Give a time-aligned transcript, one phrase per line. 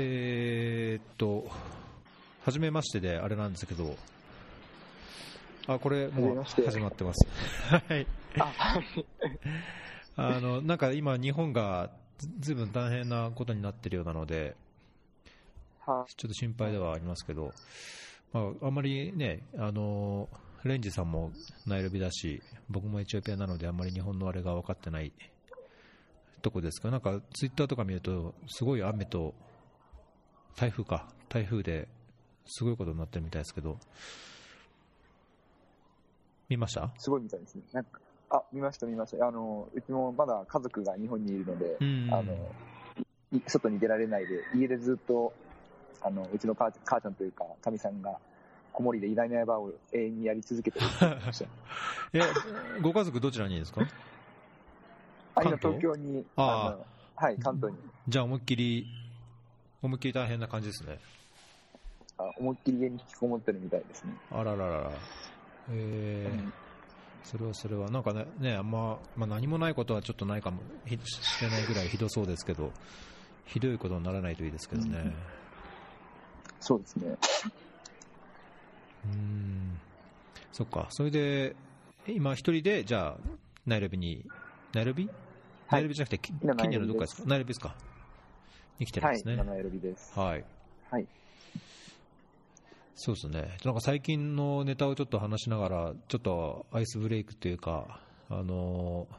[0.00, 1.50] えーっと、
[2.44, 3.96] はじめましてであれなんですけど、
[5.66, 7.26] あ、これもう始まってます。
[7.68, 8.06] はい。
[10.16, 14.54] あの、なんか今日本がずずいぶん大変なことになってるようなので、
[15.80, 17.52] はちょっと心配ではありますけど、
[18.32, 20.28] まあ、あんまりね、あの、
[20.62, 21.32] レンジさんも
[21.66, 25.12] ナイロビだし、僕もエチオピアなのであんまり日本のあれが分かってない
[26.40, 26.90] とこですか？
[26.92, 29.34] なんかツイッターとか見ると、すごい雨と
[30.56, 31.88] 台風か、台風で
[32.46, 33.78] すごいことになってるみたいですけど、
[36.48, 36.90] 見ました？
[36.98, 37.62] すごいみたいですね。
[37.72, 39.26] なんかあ、見ました、見ました。
[39.26, 42.52] あの、うちもまだ家族が日本にいるので、うんあの、
[43.32, 45.32] い外に出られないで、家でずっと、
[46.02, 48.18] あの、うちの母母ちゃんというか、かみさんが、
[48.72, 50.88] 子守で偉大な刃を永遠にやり続けてま
[51.32, 51.46] した。
[52.12, 52.20] え、
[52.80, 53.82] ご家族どちらにですか？
[55.34, 56.40] あ、今関東東京に、あ
[56.76, 56.86] の、
[57.16, 57.78] はい、関東に、
[58.08, 58.86] じゃあ思いっきり、
[59.82, 60.98] 思いっきり大変な感じですね。
[62.18, 64.12] あ思いっきり家に引きこもってるみたいですね。
[64.30, 64.90] あらららら。
[65.70, 66.32] えー。
[66.32, 66.52] うん。
[67.24, 70.62] それはそれは、なんかね、ねあんま、まあ、何もないことはちょっとないかも。
[70.86, 72.72] ひしれないぐらいひどそうですけど、
[73.46, 74.98] ひどいことにならないといいですけどね。
[74.98, 75.14] うん。
[76.60, 77.06] そうですね。
[79.04, 79.78] うーん、
[80.52, 81.54] そっか、それで、
[82.06, 83.16] 今、一人で、じゃあ、
[83.66, 84.24] ナイロビに、
[84.72, 85.08] ナイロビ、
[85.70, 87.22] ナイロビじゃなくて、キ今ケニアのどっかですか？
[87.28, 87.74] ナイロビですか
[88.78, 89.36] に来てるんはい、ですね。
[89.36, 90.18] 七エビです。
[90.18, 90.44] はい。
[90.90, 91.06] はい。
[92.94, 93.56] そうですね。
[93.64, 99.16] なんか最近のネタをちょっと話しながら、ちょっとアイスブレイクというか、あのー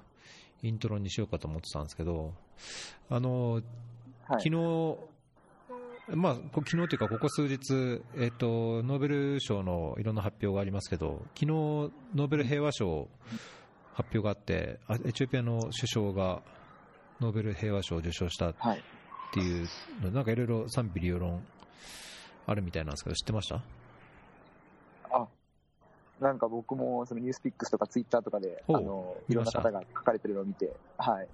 [0.62, 2.34] イントロにしようかと思ってたんですけど、
[3.10, 3.64] あのー
[4.28, 4.42] はい。
[4.42, 4.98] 昨日、
[6.16, 13.08] まあ、こ昨日というか、ここ数日、えっと、ノーベル賞のいろんな発表がありますけど、昨日ノーベル平和賞
[13.94, 16.42] 発表があって、あエチオピアの首相が
[17.22, 18.54] ノーベル平和賞を受賞した
[19.38, 19.40] っはい。
[19.40, 19.70] ていう
[20.02, 21.42] の、なんかいろいろ賛否両論
[22.48, 23.62] あるみたいなんですけど、知ってました？
[25.12, 25.28] あ、
[26.20, 31.28] なんか僕もそのニュースピックスとかツイッターとかで、あの、いろんな方が書かれてるのを見て、はい。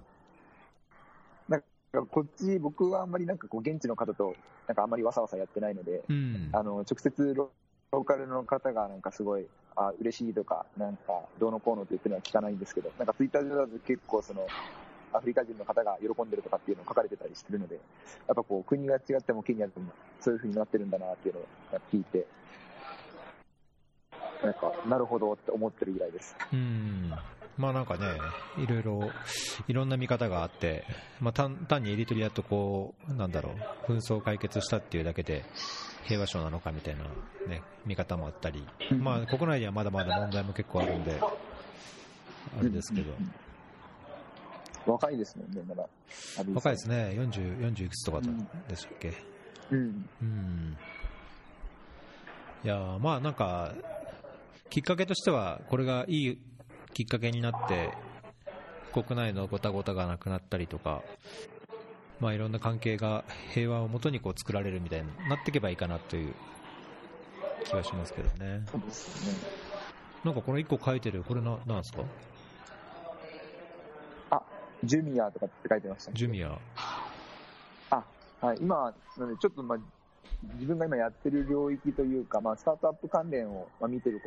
[1.48, 1.66] なんか
[2.02, 4.36] こっち、僕はあんまりなんかこう現地の方と、
[4.66, 6.50] なんかあんまりわさわさやってないので、うん。
[6.52, 7.50] あの、直接ロ
[7.92, 9.46] ローカルの方がなんかすごい、
[9.76, 14.46] あ、嬉しいとか、なんかどうのこうのって言ってるのは聞かないんですけど、なんかツイッター上だと結構その、
[15.16, 17.80] アフリカ人の方が喜んでるとかっていうのを書かれてたりしてるので、や
[18.32, 19.90] っぱこう国が違ってもケニアでも
[20.20, 21.44] そういう風になってるんだなっていうのを
[21.92, 22.26] 聞いて、
[24.42, 26.36] なんか、なるほどって思ってるぐらいです。
[26.52, 27.12] うん。
[27.56, 28.06] まあなんかね、
[28.58, 29.10] いろいろ、
[29.66, 30.84] いろんな見方があって、
[31.20, 33.54] まあ単単にエリトリアとこう、なんだろ
[33.88, 35.44] う、紛争解決したっていうだけで
[36.04, 37.04] 平和賞なのかみたいな
[37.48, 38.66] ね、見方もあったり、
[38.98, 41.18] まあ国内にはまだまだ問題も結構あるんで、
[42.58, 43.12] あれですけど、
[44.86, 45.88] 若いですもんね、まだ。
[46.54, 49.12] 若いですね、40、40いくつとかでしたっけ？
[49.70, 50.08] うん。
[50.22, 50.76] うん。
[52.62, 53.74] いやーまあなんか、
[54.70, 56.38] きっかけとしては、これがいい
[56.94, 57.90] きっかけになって、
[58.92, 61.02] 国内のごたごたがなくなったりとか、
[62.20, 66.32] まあいろんな関係が平和をもとにこう作られるみたいになっていけばいいかなという
[67.64, 68.62] 気はしますけどね。
[68.70, 69.36] そうですね。
[70.24, 72.02] なんかこの1個書いてる、これな、なんですか？
[72.02, 72.04] あ、
[74.84, 76.16] ジュミアとかって書いてましたね。
[76.16, 76.58] ジュミア。
[77.90, 78.04] あ、
[78.40, 79.78] はい、今、なのでちょっと、まあ、
[80.54, 84.20] 自分が今やってる領域というか、まあ、スタートアップ関連を、まあ、見てる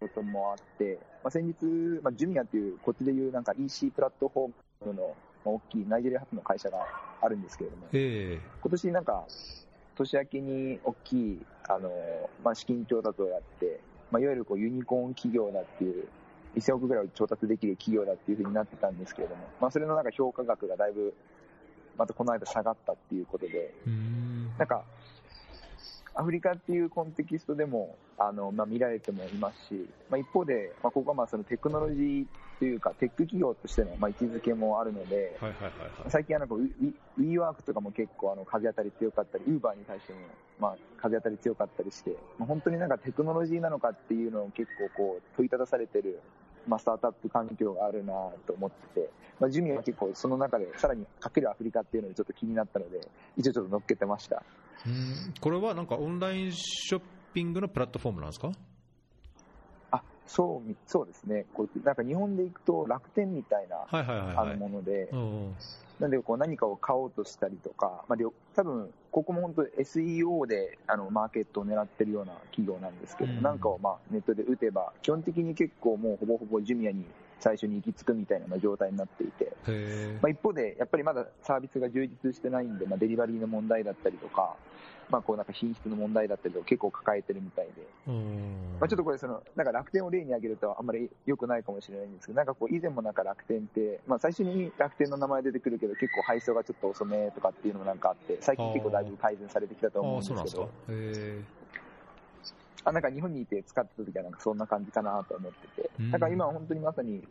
[0.00, 1.54] こともあって、まあ、先日、
[2.02, 5.14] まあ、ジュミアっていう、こっちでいうなんか EC プラットフォームの、
[5.44, 6.86] まあ、大きいナイジェリア発の会社が
[7.22, 9.24] あるんですけれども、ええ今年なんか、
[9.96, 11.90] 年明けに大きい、あの、
[12.44, 13.80] まあ、資金調達をやって、
[14.10, 16.08] まあ、いわゆるこうユニコーン企業だっていう、
[16.56, 21.14] 1000億ぐらいを調達できる企業だっていうふうになってたんですけれども、まあ、それのなんか評価額がだいぶ、
[21.96, 23.72] またこの間下がったっていうことで。
[24.58, 24.84] なんか、
[26.14, 32.26] アフリカっていうコンテキストでも、あの、まあ、見られてもいますし、まあ、一方で、まあ、ここはまあそのテクノロジー
[32.60, 35.70] というか、テック企業としてのまあ位置づけもあるので、はいはいはい
[36.02, 36.10] はい。
[36.10, 40.18] 最近はなんかウィウィーワークとかも結構あの風当たり強かったり、ウーバーに対しても
[40.60, 46.20] まあ風当たり強かったりして、まあ、本当になんかテクノロジーなのかっていうのを結構こう問いただされてる、
[46.66, 48.12] まあ、スタートアップ環境があるな
[48.46, 53.00] と思ってて、まあ、ジュミは結構その中でさらにかけるアフリカっていうのでちょっと気になったので、
[53.36, 54.42] 一応ちょっと乗っけてました。
[54.86, 57.02] うんこれはなんかオンラインショッ
[57.34, 58.50] ピングのプラットフォームなんですか、
[60.30, 61.44] そうみ、そうですね。
[61.54, 64.44] こうなんか日本で行くと楽天みたいな、あ。
[64.56, 65.10] もので、
[65.98, 68.18] なんでこう何かを買おうとしたりとか、まあ、
[68.54, 77.04] 多分ここも本当 SEO であのマーケットを狙ってるような企業なんですけど、うんなんかをまあネットで打てば、基本的に結構もうほぼほぼジュミアに
[77.40, 84.54] 最初に行き着くみたいな状態になっていて、へまあ、一方で、やっぱりまだサービスが充実してないんで、まあ、デリバリーの問題だったりとか、
[85.10, 87.72] まあ、こうなんか品質の問題だったりとか結構抱えてるみたいで、
[88.06, 88.76] うん。
[88.80, 100.70] まあ、ちょっとこれその、なんか楽天を例に挙げるとあんまり良くないかもしれないんですけど、なんかこう以前もなんか楽天って、まあ、最初に楽天の名前出てくるけど結構配送がちょっと遅めとかっていうのもなんかあって、最近結構だいぶ改善されてきたと思うんですけど、。
[100.88, 101.42] へ
[102.82, 106.10] あなんか日本にいて使ってた時はなんかそんな感じかなと思ってて、うん。
[106.10, 107.22] だから今は本当にまさに、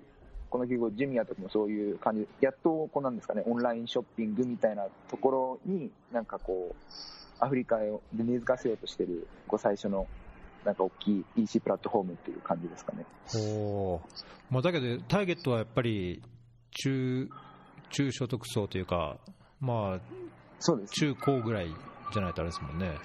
[0.50, 10.08] この企業、ジュミアとかもそういう感じで、やっとこうなんですかね、オンラインショッピングみたいなところに、なんかこう、アフリカを根付かせようとしてる、こう最初の、
[10.66, 13.06] なんか大きい EC プラットフォームっていう感じですかね。
[13.34, 14.54] ほう。
[14.54, 16.22] まあ、だけど、ターゲットはやっぱり
[16.72, 17.30] 中、
[17.92, 19.18] 中所得層というか、
[19.62, 20.00] まあ、
[20.60, 20.94] そうです。
[20.94, 21.68] 中高ぐらい
[22.14, 22.98] じゃないとあれですもんね。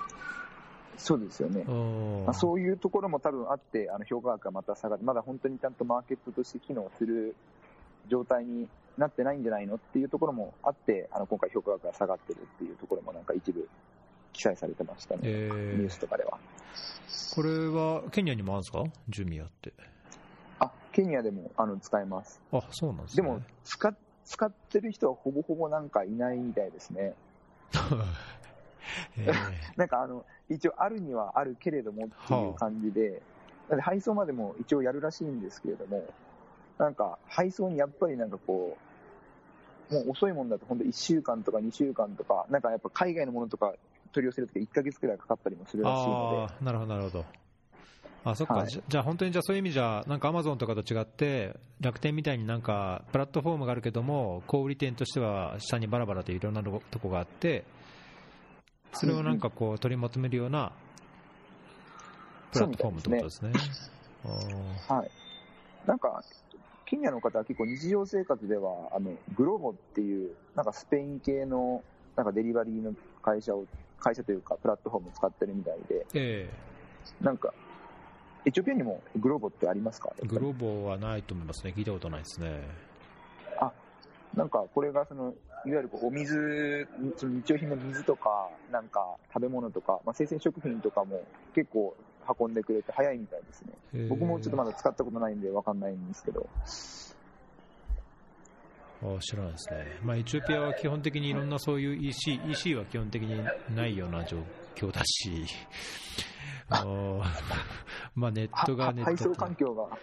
[0.97, 1.65] そうですよね。
[1.67, 7.35] うんまあ、そういうところも多分あって、あの評価額がまた下がって、まだ本当にちゃんとマーケットとして機能する
[8.09, 13.69] 状態になってないんじゃないのっていうところもあって、あの今回評価額が下がってるっていうところもなんか一部
[14.35, 16.39] 記載されてましたね、えーニュースとかでは。
[17.35, 18.85] これはケニアにもあるんですか？
[19.09, 19.73] ジュミアって。
[20.59, 22.41] あ、ケニアでもあの使えます。
[22.53, 23.23] あ、そうなんですね。
[23.23, 27.15] でも使っ、使ってる人はほぼほぼなんかいないみたいですね。
[29.17, 29.35] えー
[29.77, 33.23] なんかあの、一応あるにはあるけれどもっていう感じで、
[33.69, 36.05] なんで配送までも一応やるらしいんですけれども、
[36.79, 38.77] なんか配送にやっぱりなんかこ
[39.91, 43.75] う、もう遅いもんだと本当1週間とか2週間とか、なんかやっぱ海外のものとか
[44.14, 47.25] 取り寄せるとき1ヶ月くらいかかったりもするらしいのああ、なるほど、なるほど。
[48.25, 57.64] あ、そっか、はいじゃあ本当にじゃあそういう意味じゃ、なんかアマゾンとかと違って、楽天みたいになんかプラットフォームがあるけども、小売店としては下にバラバラといろんなとこがあって、
[58.93, 60.72] それをなんかこう取りまとめるような
[62.52, 63.52] プラットフォームってことですね。
[64.88, 65.11] あはい。
[65.87, 66.22] なんか、
[66.87, 71.82] ケニアの方は結構日常生活では、あの、グローボっていう、なんかスペイン系の、
[72.16, 73.66] なんかデリバリーの会社を、
[74.05, 76.49] 会社というかプラットフォームを使ってるみたいで、ーえ
[77.23, 77.53] なんか、
[78.45, 80.12] エチオピアにもグローボってありますか？
[80.23, 81.73] えグローボはないと思いますね。
[81.77, 82.61] 聞いたことないですね。
[84.37, 85.33] なんか、これがその、
[85.65, 91.23] いわゆるこうお水、その日用品の水とか、なんか食べ物とか、まあ、生鮮食品とかも
[91.55, 91.95] 結構
[92.41, 93.69] 運んでくれて早いみたいですね。
[93.95, 96.49] えー僕もちょっとまだ使ったことないんでわかんないんですけど。
[99.02, 103.44] あ知らないですね、まあ、エチオピアは基本的にいろんなそういう EC, EC は基本的に
[103.75, 104.38] ないような状
[104.75, 105.44] 況だし、
[106.69, 107.23] あの
[108.14, 109.99] まあ、ネットがネット環境が、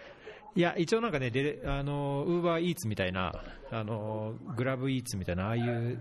[0.56, 3.34] いや、一応なんかね、であのウーバーイーツみたいな、
[3.72, 6.00] あのグラブイーツみたいな、ああいう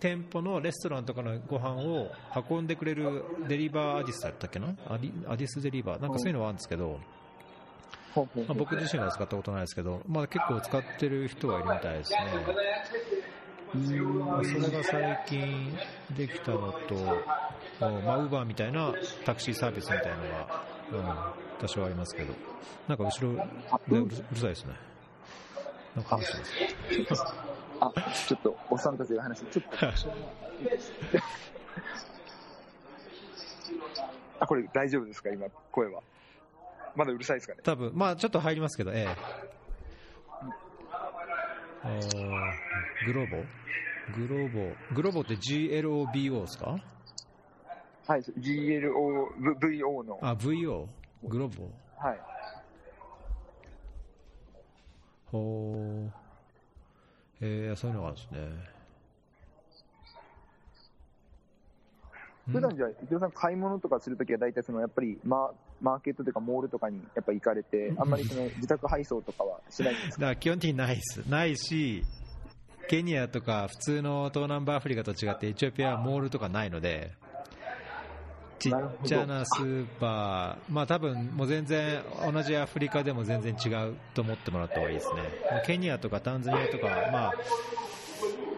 [0.00, 2.10] 店舗のレストランとかのご飯を
[2.50, 4.74] 運んでくれるデリバーアディスだったっけな？
[4.88, 7.21] アディアディスデリバー、なんかそういうのはあるんですけど、ほうほう
[8.14, 12.18] まあ、僕自身は使ったことないですけど、まあ、結構使ってる人はいるみたいですね。
[13.74, 15.74] まあそれが最近
[16.14, 16.94] できたのと、
[17.80, 18.92] まあ、ウーバーみたいな
[19.24, 20.16] タクシーサービスみたいな
[20.98, 22.34] のが、うん、多少ありますけど、
[22.86, 23.42] なんか後ろで
[23.88, 24.74] うるうるさいですね。
[25.96, 27.24] なんか話してます。
[27.80, 27.92] あ、
[28.28, 29.86] ちょっと、おっさんたちが話して、ちょっと、
[34.40, 35.30] あ、これ大丈夫ですか？
[35.30, 36.02] 今、声は。
[36.96, 37.60] まだうるさいですかね？
[37.62, 39.16] 多分まあちょっと入りますけど、ええ。
[43.06, 43.36] グローボ
[44.16, 46.76] グローボグローボって GLOBO ですか？
[48.06, 49.28] はい、GLO、
[49.60, 50.86] VO の、あ、VO?
[51.24, 52.20] グローボはい。
[55.30, 56.12] ほう。
[57.40, 58.38] えー、そういうのがあるんですね。
[62.50, 70.20] 普段じゃあ、伊藤さん買い物とかするときは大体その、やっぱりママーケットとかモールとかにやっぱ行かれて、あんまりその自宅配送とかはしないんですか？
[70.20, 71.28] だから基本的にないです。
[71.28, 72.04] ないし、
[72.88, 77.12] ケニアとか普通の東南部アフリカと違ってエチオピアはモールとかないので、
[78.58, 78.72] ちっ
[79.04, 82.00] ちゃなスーパー、まあ多分もう全然
[82.32, 85.22] 同じアフリカでも全然違うと思ってもらった方がいいですね。
[85.66, 87.32] ケニアとかタンザニアとか、まあ、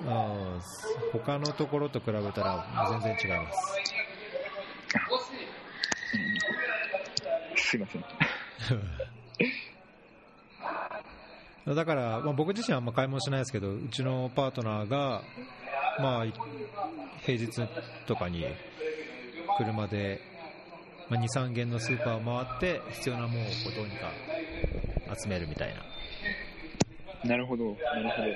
[0.07, 0.61] うん
[1.13, 3.81] 他のところと比べたら全然違います。
[7.75, 8.05] すいません。
[11.75, 15.23] だから、まあ、僕自身はあんま買い物しないですけど、うちのパートナーが、
[15.99, 16.27] まあ、
[17.23, 17.51] 平日
[18.07, 18.45] とかに
[19.57, 20.21] 車で、
[21.09, 24.13] まあ、2、3軒のスーパーを回って、必要なものをどうにか
[25.23, 25.83] 集めるみたいな。
[27.29, 28.29] なるほど、なるほど。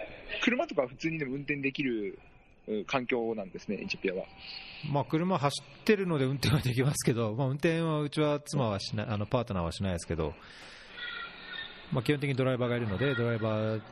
[0.43, 2.19] 車とか普通にでも運転できるう
[2.87, 4.25] 環境なんですね、エチオピアは。
[4.93, 10.35] まあ、車走ってるので運転はできますけど、 まあ、運転はうちは妻はしない、あのパートナーはしないですけど、
[11.93, 13.83] まあ、基本的にドライバーがいるので、ドライバー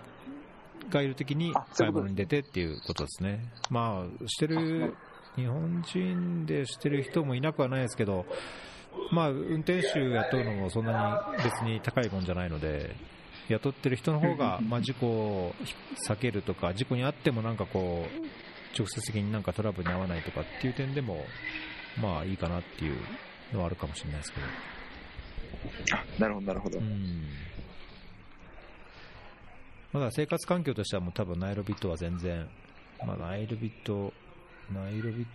[0.91, 3.41] がいるときに買い物に出てっていうことですね。
[3.71, 4.95] まあ、してる、
[5.37, 8.27] 日本人でしてる人もいなくはないですけど、
[9.13, 12.95] まあ、運転手雇うのもそんなに別に高いもんじゃないので、
[13.49, 15.55] 雇ってる人の方が、まあ、事故を
[16.09, 18.27] 避けるとか、事故にあってもなんかこう、
[18.77, 21.25] 直接的になんかトラブルに遭わないとかっていう点でも、
[22.01, 22.97] まあいいかなっていう
[23.53, 24.47] のはあるかもしれないですけど。
[26.19, 26.79] なるほど、なるほど。
[26.79, 27.23] うん。
[29.93, 32.49] まだ生活環境としてはもう多分ナイロビットは全然、
[33.05, 34.13] まあナイロビット、
[34.73, 35.27] ナイロビッ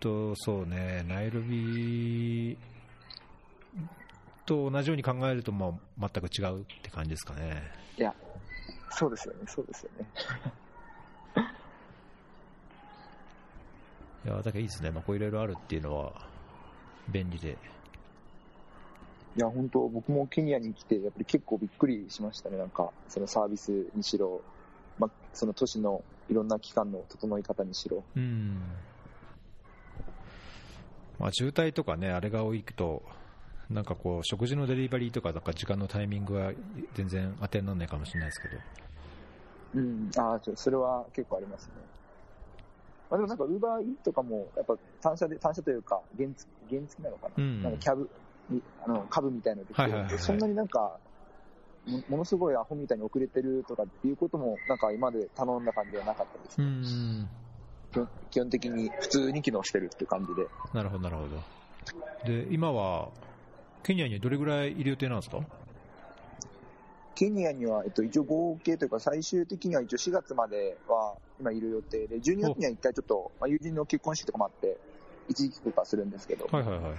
[0.00, 2.58] ト、そうね、ナイロビ
[4.44, 5.68] と同じように考えると、ま
[6.00, 7.62] あ全く違うって感じですかね。
[7.96, 8.14] いや、
[8.90, 10.06] そうですよね、そうですよね。
[14.24, 14.90] いや、だけどいいですね。
[14.90, 16.12] まあこういろいろあるっていうのは
[17.08, 17.56] 便利で。
[19.36, 22.58] いや、本当僕もケニアに来て、やっぱり結構びっくりしましたね。
[22.58, 24.42] なんか、そのサービスにしろ、
[24.98, 28.02] まあ、その都市のいろんな機関の整い方にしろ。
[28.16, 28.60] うん。
[31.18, 33.02] まあ渋滞とかね、あれが多いと、
[33.70, 36.52] なんかこう、食事のデリバリーとか、なんか時間のタイミングは
[36.94, 38.58] 全然当てにならないかもしれないですけど。
[39.76, 41.74] うん、あそれは結構ありますね。
[43.10, 48.08] まあ、でもなんか、ウーバーイーとかも、やっぱ単車で、単車というか、原付原付なのかな、うんなんかキャブ、
[48.48, 50.98] にあの、株みたいなのできてるんで、はいはいそんなになんか、
[51.86, 56.70] もものすごいアホみたいに遅れてるとかっていうことも、なんか今まで頼んだ感じではなかったですうね。
[56.70, 57.28] ん。
[58.30, 60.46] 基本的に普通に機能してるっていう感じで。
[60.72, 61.42] なるほど、なるほど。
[62.24, 63.08] で、今は、
[63.82, 65.40] ケニアにどれぐらいいる予定なんですか？
[67.20, 74.78] ケニアには、えっと、一応合計というか、最終的には一応4月までは今いる予定で、12月には一回ちょっと、まあ、友人の結婚式とかもあって、
[75.28, 76.94] 一時帰国はするんですけど、はいはいはい。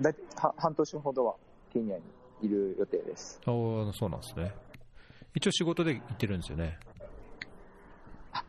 [0.00, 1.36] だいは半年ほどは
[1.72, 2.02] ケニアに
[2.42, 3.40] いる予定です。
[3.46, 3.52] ああ、
[3.92, 4.52] そうなんですね。
[5.36, 6.76] 一応仕事で行ってるんですよね。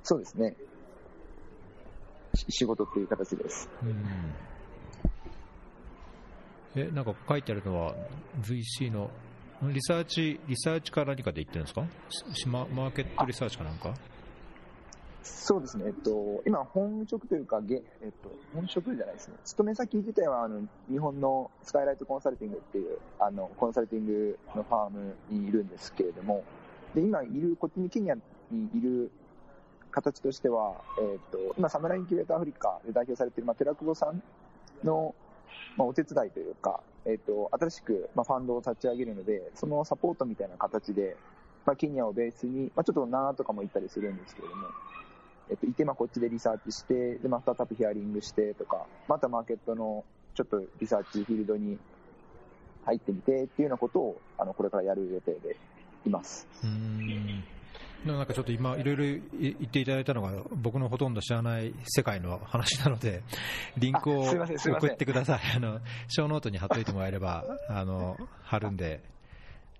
[0.01, 0.55] そうですね。
[2.33, 3.69] し仕事っていう形です。
[3.83, 3.95] うん。
[6.75, 7.93] え、なんか書いてあるのは
[8.41, 9.11] VC の
[9.71, 11.85] リサーチ、リサーチか何かで言ってるんですか？
[12.33, 13.93] しママーケットリサーチかなんか？
[15.21, 15.85] そうですね。
[15.87, 17.77] えっと、今、本職というか、えっ
[18.21, 19.35] と、本職じゃないですね。
[19.45, 26.43] 勤め先自体は、あの、日本のスカイライトコンサルティングっていう、あの、コンサルティングのファームにいるんですけれども、
[26.93, 28.21] で、今いる、こっちにケニアに
[28.75, 29.11] いる
[29.91, 34.21] 形としては、えっと、今、サムラインキュレーターアフリカで代表されている、まあ、寺久保さん
[34.83, 35.15] の、
[35.77, 41.17] まあ、お手伝いというか、えっと、新しく、まあ、ファンドを立ち上げるので、そのサポートみたいな形で、
[41.65, 44.67] まあ、ケニアをベースに、まあ、ちょっとナーとかも行ったりするんですけれども、
[45.49, 51.77] えっと、いて、まあ、こっちでリサーチして、で、まあ、スタートアップヒアリングしてとか、またマーケットのちょっとリサーチフィールドに
[52.85, 55.57] 入ってみてっていうようなことを、あの、これからやる予定で
[56.05, 56.47] います。
[56.63, 57.43] うん。
[58.05, 59.03] なんかちょっと今、いろいろ
[59.39, 63.23] 言っていただいたのが、僕のほとんど知らない世界の話なので、
[63.77, 65.41] リンクを送ってください。
[65.55, 65.79] あの、
[66.09, 69.01] ショーノートに貼っといてもらえれば、あの、貼るんで、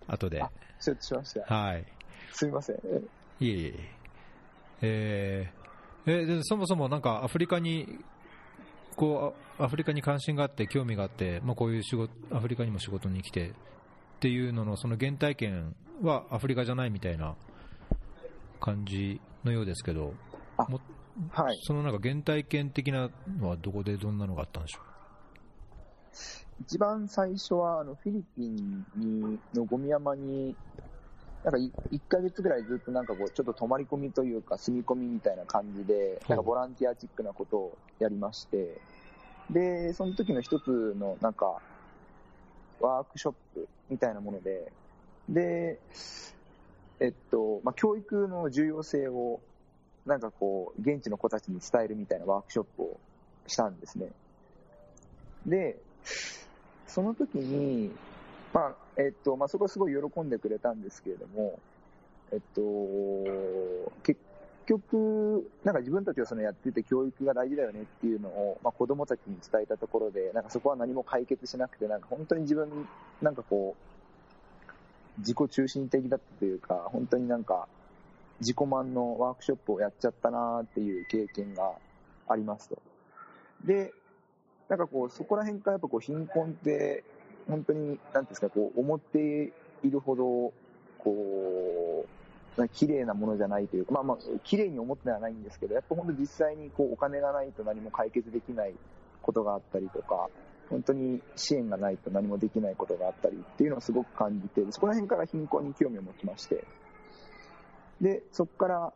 [0.08, 0.42] 後で。
[0.42, 0.50] あ
[0.80, 1.54] 承知しました。
[1.54, 1.86] はい。
[2.32, 2.76] すみません。
[2.76, 3.02] え
[3.42, 3.74] いえいえ。
[4.82, 8.00] えー、えでそもそもなんかアフリカに、
[8.96, 13.54] こう、アフリカに関心があって、興味があって、まあ、こういう仕事、アフリカにも仕事に来てっ
[14.22, 17.36] ていうのの、その原体験はアフリカじゃないみたいな
[18.64, 20.14] 感じのようですけど、
[21.32, 21.60] はい。
[21.64, 24.80] そのなんか原体験的なのはどこでどんなのがあったんでしょ
[26.62, 30.56] 一番最初は、あの、フィリピンに、のゴミ山に、
[31.44, 38.80] なんかい1ヶ月ぐらいずっとなんかこう、ちょっと泊まり込みというか、住み込みみたいな感じで、なんかボランティアチックなことをやりまして、
[39.50, 41.60] で、その時の一つのなんか、
[42.80, 44.72] ワークショップみたいなもので、
[45.28, 45.80] で、
[47.00, 49.40] えっと、まあ、教育の重要性を、
[50.06, 53.00] なんかこう、現地の子たちに伝えるみたいなワークショップを
[53.48, 54.10] したんですね。
[55.46, 55.78] で、
[56.88, 57.92] その時に、
[58.54, 61.60] まあ、えっと、まあ、そこはすごい喜んでくれたんですけれども、
[62.32, 62.62] えっと、
[64.04, 64.20] 結
[64.66, 72.88] 局、なんか自分たちがそのやってて教育が大事だよねっていうのを、まあ、子供たちに伝えたところで、なんかそこは何も解決しなくて、なんか本当に自分、
[73.22, 73.93] なんかこう、
[75.20, 77.68] 自己中心的だったというか、本当になんか、
[78.40, 81.74] 自己満のワークショップをやっちゃったなっていう経験が
[82.28, 82.78] ありますと。
[83.64, 83.94] で、
[84.70, 87.04] なんかこう、そこら辺からやっぱこう、貧困って、
[87.48, 89.52] 本当に、なんていうんですか、こう、思って
[89.84, 90.54] いるほど、
[90.98, 92.06] こ
[92.58, 98.74] う、な綺麗なものじゃないというか、まあまあ、綺麗に思ってはないんですけど、やっぱ本当実際にこう、お金がないと何も解決できない
[99.22, 100.30] ことがあったりとか、
[100.70, 106.66] 本当に支援がないと何もできないことがあったりっていうのをすごく感じて、そこら辺から貧困に興味を持ちまして、
[108.02, 108.94] で、そこから、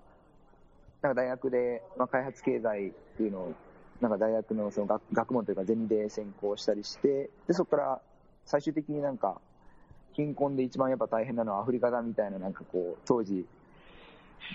[1.02, 3.54] なんか大学で、まあ、開発経済っていうのを、
[4.02, 8.02] なんか大学のその学学問というかゼミで専攻したりして、で、そこから
[8.46, 9.40] 最終的になんか、
[10.14, 13.46] 貧困で一番やっぱ大変なのはアフリカだみたいななんかこう、当時、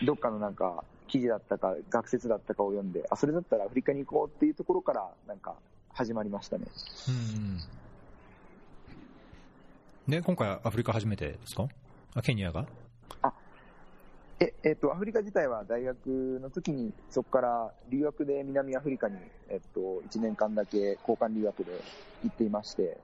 [0.04, 5.54] どっかのなんか記事だったか学説だったかを読んで、あ、それだったらアフリカに行こうっていうところからなんか
[5.92, 6.66] 始まりましたね。
[7.08, 7.58] うん。
[10.08, 11.68] で、今回アフリカ初めてですか？
[12.14, 12.66] あ、ケニアが？
[14.40, 19.16] え、えっ、と、アフリカ自体は大学の時に、そこから留学で南アフリカに、
[19.48, 21.70] えっ、と、1年間だけ交換留学で
[22.24, 22.98] 行っていまして、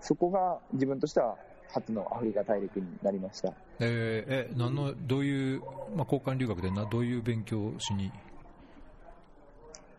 [0.00, 1.36] そこが自分としては
[1.70, 3.52] 初のアフリカ大陸になりました。
[3.80, 5.60] えーえ、何の、どういう、
[5.94, 8.10] まあ、交換留学でな、どういう勉強をしに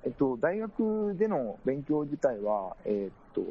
[0.05, 3.41] えっと、大学での勉強自体は、えっと、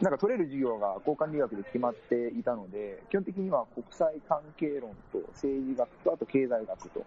[0.00, 7.04] なんか取れる授業が交換留学で決まっていたので、基本的には国際関係論と政治学と、あと経済学と。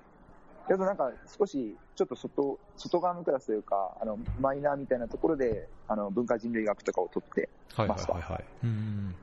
[0.65, 8.43] あとなんか少し、ちょっと外、外側のクラスというか、あの、マイナーみたいなところで、あの、文化人類学とかを取って、はいはいましたはいはい。
[8.63, 9.15] うん。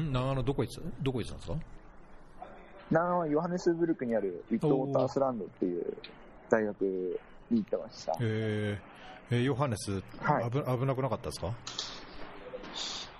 [0.00, 1.58] ん長野どこ行ってた、どこ行ってたんですか？
[2.90, 5.96] 長野はヨハネスブルクにあるウィットウォータースランドっていう
[6.50, 6.82] 大学
[7.50, 8.16] に行ってました。
[8.20, 10.50] えー、えーヨハネス、はい。
[10.50, 11.52] 危危なくなかったですか？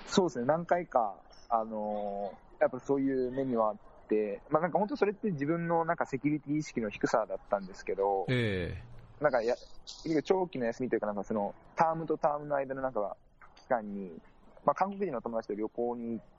[0.07, 1.15] そうですね、何回か、
[1.49, 3.77] あのーやっぱそういう目にはあっ
[4.09, 8.81] て、まあなんか本当それって自分のなんかセキュリティ意識の低さだったんですけど、え
[9.21, 9.57] なんかや、
[10.23, 13.17] 長期の休みというかなんかその、タームとタームの間のなんか
[13.57, 14.13] 期間に、
[14.65, 16.34] まあ韓国人の友達と旅行に行って、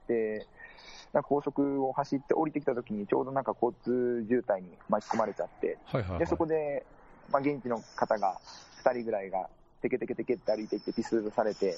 [1.13, 6.19] なんか高速を走って降りてきた時にちょうどなんか交通渋滞に巻き込まれちゃって、ー、はいはい、はい。
[6.19, 6.85] で、そこで、
[7.31, 8.37] まあ、現地の方が
[8.83, 9.49] 2人ぐらいが、
[9.81, 11.75] テケテケテケって歩いていってピスされて、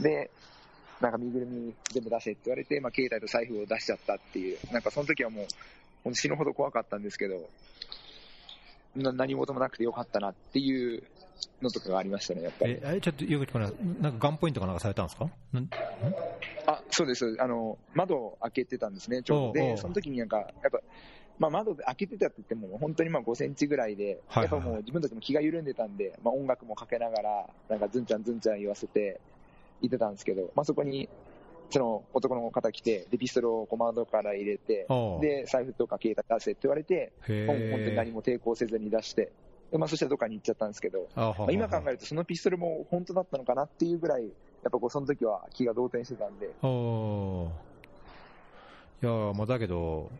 [0.00, 0.30] で、
[1.00, 5.46] なんか身ぐるみ全部出せって言われて、まあ、携帯と財布を出しちゃったっていう、なんかその時はも
[6.04, 7.48] う、死ぬほど怖かったんですけど、
[8.96, 11.02] な何事もなくてよかったなっていう
[11.62, 12.72] のとかがありましたね、やっぱり。
[12.72, 13.72] え、あれちょっとよく聞こえない。
[14.00, 15.28] なんかガンポイントかなんかされたんですか？
[16.66, 17.36] あ、そうです。
[17.38, 19.52] あの、窓を開けてたんですね、ちょうど。
[19.52, 20.80] で、その時になんか、やっぱ、
[21.38, 29.20] まあ窓で開けてたって言っても、本当にまあ5センチぐらいで、やっぱもう自分たちも気が緩んでたんで、まあ音楽もかけながら、なんかズンちゃんズンちゃん言わせて、
[29.80, 31.08] 言ってたんですけど、まあそこに、
[31.70, 34.88] その男の方来て、で、ピストルを窓から入れて、
[35.20, 38.12] で、財布とか携帯出せって言われて、へ本本当に何え。
[38.12, 39.32] も抵抗せずに出して、
[39.70, 44.30] でまあそしたらどっかに行っちゃったんですけど、まあ、今考えるとそのピストルも本当だったのかなっていうぐらい、
[44.62, 47.46] やっぱこうその時は気が動転してたんで、あー
[49.02, 50.10] いやーまあだけど、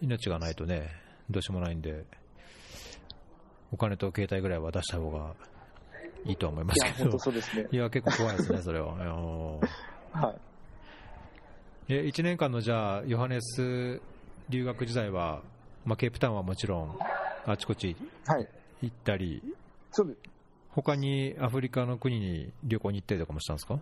[0.00, 0.90] 命がないとね、
[1.28, 2.04] どうしようもないんで、
[3.72, 5.34] お金と携帯ぐらいは出した方が
[6.24, 7.68] いいとは思いまいや、すけど本当、そうですね。
[7.70, 8.94] いや、結構怖いですね、 それは。
[8.94, 10.32] は
[11.88, 11.92] い。
[11.92, 14.00] え、1年間のじゃあ、ヨハネス
[14.48, 15.42] 留学時代は、
[15.84, 16.98] まあ、ケープタウンはもちろん、
[17.46, 17.94] あちこち
[18.26, 18.48] はい。
[18.82, 19.42] 行ったり、
[19.90, 20.37] そうです。
[20.74, 23.78] 他にアフリカの国に旅行に行ったりとかもしたんですか？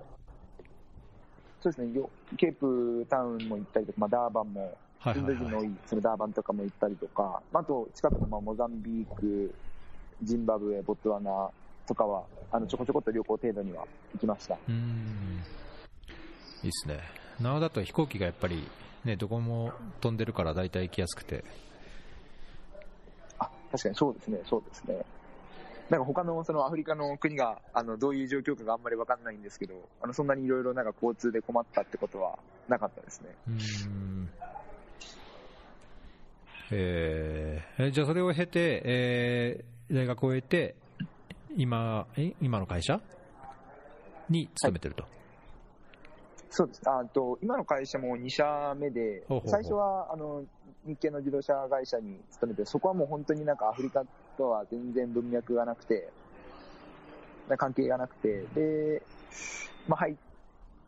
[1.60, 1.92] そうですね。
[1.92, 5.34] よケープタウンも行ったりとか、まあ、ダーバンも、はいインド。
[5.34, 9.54] 人の多い、そのダーバンとかも行ったりとか、あと、近くのまあモザンビーク、
[10.22, 11.50] ジンバブエ、ボツワナ
[11.86, 14.54] とかは、あの、ちょこちょこっと旅行程度には行きました。
[14.54, 15.42] うーん。
[16.62, 17.00] いいっすね。
[17.40, 18.66] なおだと飛行機がやっぱり、
[19.04, 21.44] ね、どこも飛んでるから大体行きやすくて。
[23.38, 25.04] あ、確かにそうですね、そうですね。
[25.90, 33.28] なんか他のそのアフリカの国があのどういう状況かがあんまりわかんないんですけど、あのそんなにいろいろなんか交通で困ったってことはなかったですね。
[33.48, 34.30] うーん。
[36.72, 40.74] えーえじゃあそれを経て、えー大学を終えて、
[41.56, 43.00] 今、え今の会社？
[44.28, 45.04] に勤めてると。
[46.50, 46.80] そうです。
[46.86, 50.42] あと、今の会社も2社目でほうほうほう、最初は、あの、
[50.84, 54.02] 日系の自動車会社に勤めて、そこはもう本当になんかアフリカ
[54.36, 56.08] とは全然文脈がなくて、
[57.48, 59.02] な関係がなくて、で、
[59.88, 60.14] まあ入っ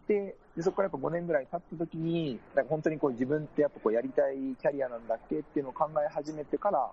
[0.07, 6.91] て、でそこからやっぱ5年ぐらい経った時に、なんか本当にこう自分ってやっぱこうやりたいキャリアなんだっけっていうのを考え始めてから、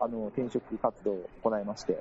[0.00, 1.98] あの、転職活動を行いまして、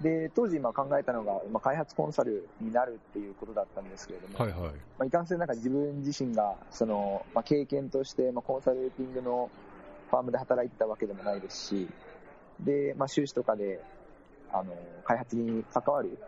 [0.00, 4.72] で、当時今考えたのが、まあ、開発コンサルになるっていうことだったんですけれども、はいはい。
[4.98, 9.50] まあ、いかんせんなんか自分自身が、その、まあ、経験として、まあ、コンサルティングの
[10.10, 11.88] ファームで働いてたわけでもないですし、
[12.60, 13.80] で、まあ、修士とかで、
[14.52, 16.18] あの、開発に関わる、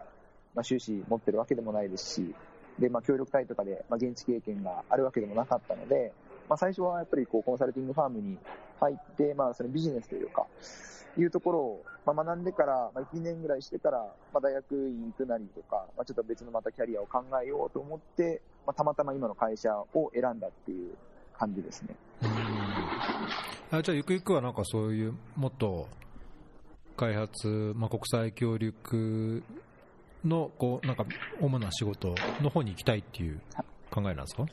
[0.55, 2.35] まあ、修士持ってるわけでもないですし、
[2.79, 6.13] で、まあ、協力隊とかで、まあ、現地経験があるわけでもなかったので、
[6.49, 8.39] まあ、最初はやっぱりこう、コンサルティングファームに
[8.81, 10.47] 入って、まあ、そのビジネスというか、
[11.19, 13.99] いうところを、まあ、学んでから、まあ、1年ぐらいしてから、
[14.33, 20.95] まあ、大学院行くなりとか、まあ、ちょっと別のまたキャリアを考えようと思って、まあ、たまたま今の会社を選んだっていう
[21.39, 21.97] 感じですね。
[23.71, 25.89] あじゃあ、ゆくゆくはなんかそういう、もっと
[26.97, 29.43] 開発、まあ、国際協力
[30.25, 31.05] のこうなんか
[31.41, 33.41] 主な仕事の方に行きたいっていう
[33.91, 34.47] 考えなんですか、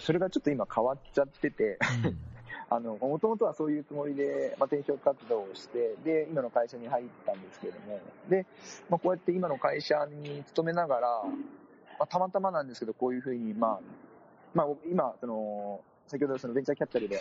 [0.00, 2.18] それがちょっと今変わっちゃってて、うん。
[2.68, 8.44] あの、もともとはそういうつもりで、まあ、転職活動をして、で、今の会社に入ったんですけれども、で、
[8.90, 11.30] まあ、こうやって今の会社に勤めながら、ま
[12.00, 13.80] あ、たまたまなんですけど、こういうふうに、まあ、
[14.52, 17.20] まあ、今、その、先ほどそのベンチャーキャピタルで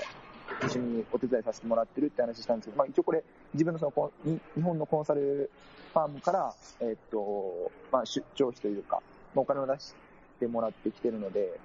[0.65, 3.23] 一緒にお手伝いさせてもらってるって話したんですけど、まあ、一応これ、
[3.53, 5.49] 自分のその日本のコンサル
[5.93, 9.01] ファームから、えっと、まあ、出張費というか、
[9.33, 9.93] まあ、お金を出し
[10.39, 11.59] てもらってきてるので、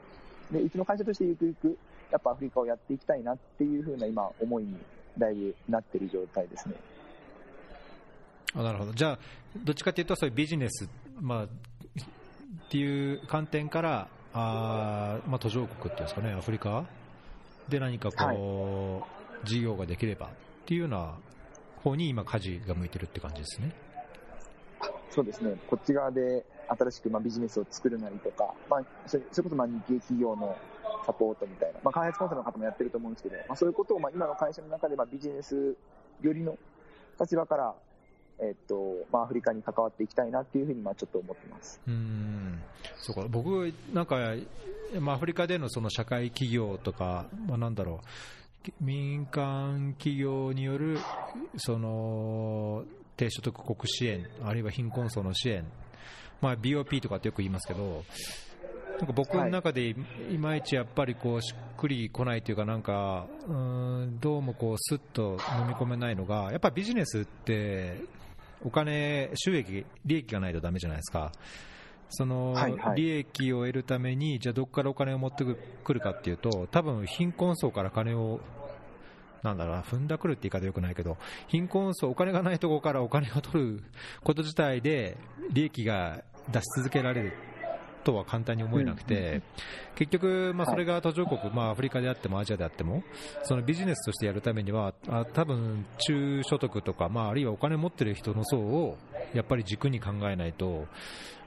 [0.51, 1.79] で、うちの会社としてゆくゆく、
[2.11, 4.77] やっぱアフリカをやっていきたいなっていうふうな今、思いに
[5.17, 6.75] だいぶなってる状態ですね。
[8.55, 9.19] あなるほど、じゃあ、
[9.57, 10.89] どっちかというと、そういうビジネス、
[11.21, 11.49] まあ、っ
[12.69, 16.85] ていう観点から、あまあ、途上国っていうんですかね、アフリカ
[17.71, 19.07] で何かこ
[19.45, 20.31] う、事業ができればっ
[20.67, 21.15] ていうような
[21.83, 23.73] 方に今、舵が向いてるって感じですね。
[25.11, 30.57] そうですね、こっち側で新しくまあビジネスを作るなりとか、まあ、それこそまあ日系企業の
[31.05, 35.77] サポートみたいな、まあ、開発コンサルの方もやってると思うんですけど、まあ、そういうことをまあ今の会社の中でまあビジネス
[36.21, 36.57] 寄りの
[37.21, 37.75] 立場から、
[38.43, 41.81] えっとまあ、アフリカに関わっていきたいなっていうふうにまあちょっと思ってます。
[41.87, 42.61] うーん。
[42.97, 43.29] そうか。
[43.29, 44.17] 僕なんか、
[44.99, 48.01] まあ、アフリカでのその社会企業とか、まあ、なんだろ
[48.67, 50.99] う、民間企業による
[51.57, 52.85] その
[53.17, 55.65] 低所得国支援、あるいは貧困層の支援、
[56.41, 58.05] まあ、BOP とかってよく言いますけど、
[58.99, 59.91] なんか僕の中でい。
[60.31, 67.97] いまいちやっぱりこうしっくりこないというか、なんかうーんどうもこうスッと飲み込めないのが、やっぱビジネスって
[68.63, 71.33] お金、収益、利益がないとダメじゃないですか。
[72.11, 72.57] その
[72.97, 75.45] 利益を得るために、じゃあどこからお金を持って
[75.85, 78.41] くるかっていうと、多分貧困層から金を、
[79.43, 81.17] なんだろうな、踏んだくるって言い方よくないけど、
[81.49, 83.83] 貧困層、お金がないところからお金を取る
[84.23, 85.17] こと自体で、
[85.53, 87.33] 利益が出し続けられる
[88.05, 89.43] とは簡単に思えなくて、
[89.97, 93.03] 結局、まあ、それが途上国、まあ、アフリカであってもアジアであっても、
[93.43, 98.97] そのビジネスとしてやるためには、あ多分中所得とか、まあ、あるいはお金持ってる人の層を
[99.35, 100.87] やっぱり軸に考えないと、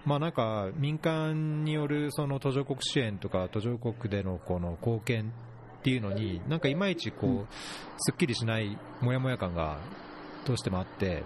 [0.05, 5.33] まあ、なんか民間によるその途上国支援とか途上国でのこの貢献
[5.79, 7.39] っていうのになんかいまいちこうん。
[7.41, 7.47] う
[7.97, 9.79] すっきりしないもやもや感が
[10.45, 11.23] どうしてもあって、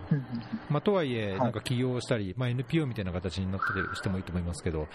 [0.69, 1.39] まあ、とはいえ、はい。
[1.39, 4.87] なんか起業したり、まあ、NPO みたいな形になってしてもいいと思いますけど、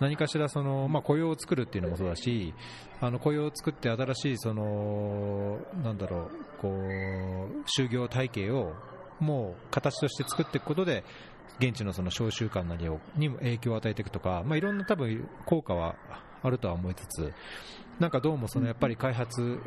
[0.00, 2.54] 何かしらその、まあ、雇用を作るっていうのもそうだし、
[3.00, 6.80] あの雇用を作って新しいその、なんだろう、こう、
[7.80, 8.74] 就業体系を
[9.18, 11.04] もう形として作っていくことで、
[11.58, 15.96] 現地のその商習慣なりをにも影響を与えていくとか、まあ、いろんな多分効果は
[16.42, 17.32] あるとは思いつつ、
[17.98, 19.58] なんかどうもそのやっぱり開発、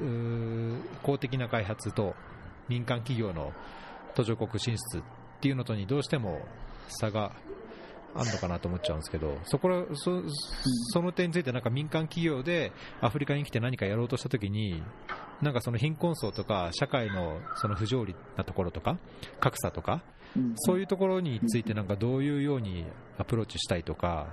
[1.04, 2.16] 公的な開発と
[2.68, 3.54] 民間企業の
[4.16, 5.02] 途上国進出っ
[5.42, 6.40] ていうのとにどうしても
[6.88, 7.36] 差が
[8.16, 10.22] あるのかなと思っちゃうんですけど、そこらそ
[10.92, 12.72] その点についてなんか民間企業で
[13.02, 14.84] アフリカに来て何かやろうとしたときに、
[15.42, 18.98] なんかその貧困層とか社会のその不条理なところとか、
[19.40, 20.04] 格差とか、
[20.36, 20.54] うん。
[20.58, 22.86] そういうところについてなんかどういうように
[23.18, 24.28] アプローチしたいとか、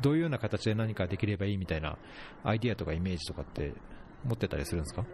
[0.00, 1.98] どういうような形で何かできればいいみたいな
[2.44, 3.74] アイディアとかイメージとかって
[4.24, 5.04] 持ってたりするんですか？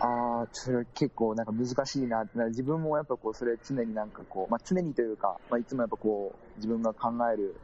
[0.00, 0.06] あ
[0.42, 7.56] あ、それ結構なんか難しいなって、自分もやっぱこう、それ常になんかこう、まあ常にというか、まあいつもやっぱこう、自分が考える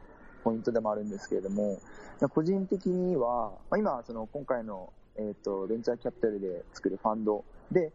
[0.43, 1.79] ポイントでもあるんですけれども、
[2.29, 7.91] 個人的には、まあ今、その今回の、えっ、と、ベンチャーキャピタルで作るファンドで、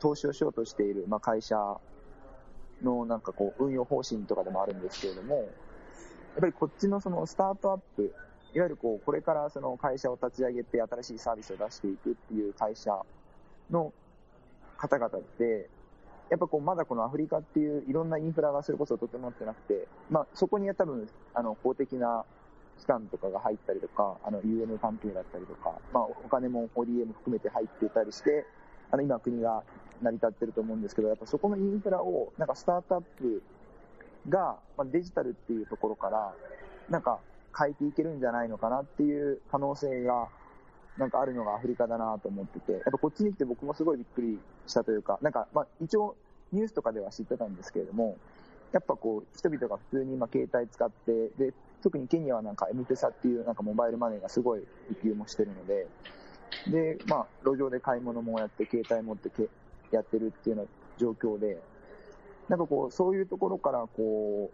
[0.00, 1.56] 投資をしようとしている、まあ会社
[2.82, 5.46] のなんかこう、運用方針とかでもあるんですけれども、やっ
[6.40, 8.14] ぱりこっちのそのスタートアップ、
[8.54, 12.98] いわゆるこう、これからその会社を立ち上げて新しいサービスを出していくっていう会社
[13.70, 13.92] の
[14.82, 15.70] 方々って、
[16.28, 22.24] やっぱこうまだこのアフリカっていういろんなインフラがそれこそ整ってなくて、まあそこには多分あの公的な
[22.80, 28.44] 機関とかが入ったりとか、あの UN 関係だったりとか、まあお金も ODA も含めて入ってたりして、
[28.90, 29.62] あの今国が
[30.02, 33.40] 成り立ってると思うんですけど、やっぱそこのインフラをなんかスタートアップ
[34.28, 36.34] が、まあ、デジタルっていうところから、
[36.88, 37.20] なんか
[37.56, 40.28] 変えていけるんじゃないのかなっていう可能性が
[40.98, 46.16] なんかあるのがアフリカだなと思ってて、やっぱこっちに来て僕もすごいびっくりしたというか、なんかまあ一応
[46.52, 48.16] ニュースとかでは知ってたんですけれども、
[48.72, 51.52] やっぱこう人々が普通に今携帯使って、で、
[51.82, 54.60] 特にケニアはなんか M ペサっていうなんかモバイルマネーがすごい
[55.02, 55.86] 普及もしてるので、
[56.70, 59.48] で、まあ、路上で買い物もやって、携帯持ってけ
[59.90, 61.60] やってるっていうような状況で、
[62.48, 64.50] なんかこう、そういうところから、こ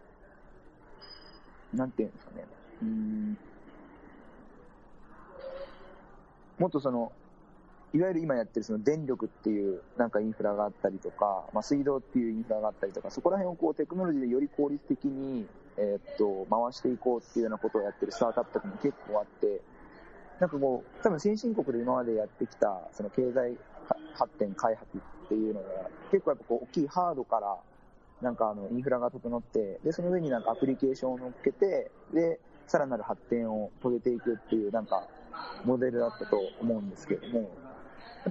[1.75, 2.45] う、なんていうんですかね、
[2.83, 3.39] うん、
[6.59, 7.13] もっとその、
[7.95, 15.47] いわゆる今やってるその電力っていうなんかインフラがあったりとか、まあ、水道っていうインフラがあったりとか、そこら辺をこうテクノロジーでより効率的に、
[15.79, 19.63] えーっと回していこうっていうようなことをやってるスタートアップとかも結構あって、
[20.41, 23.57] なんかこう、多分先進国で今までやってきたその経済
[24.15, 25.67] 発展開発っていうのが
[26.11, 27.57] 結構やっぱこう大きいハードから
[28.21, 35.07] なんかあのインフラが整って、で、その上になんかアプリケーションを乗っけて、で、さらなる発展を遂げていくっていうなんか
[35.65, 37.49] モデルだったと思うんですけれども、やっ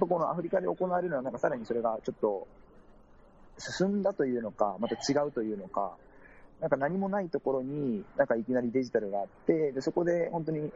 [0.00, 2.46] このアフリカで行われるのはなんかさらにそれがちょっと
[3.58, 5.96] 進んだというのか、また違うというのか、
[6.60, 10.70] なんか何もないところになんかいきなりデジタルがあって、で、そこで本当に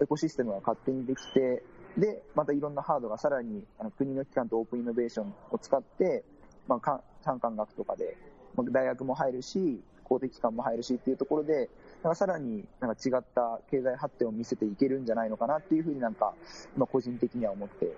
[0.00, 1.62] エコシステムが勝手にできて、
[1.96, 6.24] で、またいろんなハードがさらにあの国の機関とオープンイノベーションを使って、
[6.66, 8.16] まあ、産官学とかで、
[8.56, 11.70] まあ大学も入るし、公的機関も入るしっていうところで、
[12.04, 16.34] なんかさらになんか違った経済発展を見せていけるんじゃないのかなっていうふうになんか、
[16.76, 17.96] まあ、個人的には思って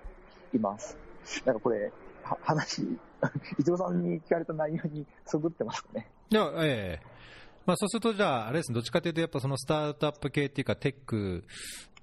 [0.55, 0.97] います。
[1.45, 1.91] なんかこれ、
[2.23, 2.83] は話、
[3.59, 6.09] 伊藤さんに聞かれた内容にそぐってますかね？
[6.29, 7.17] いや、ええ
[7.65, 11.43] まあ、そうすると、じゃあ、あれですね、どっちかというと、やっぱそのスタートアップ系っていうか、テック、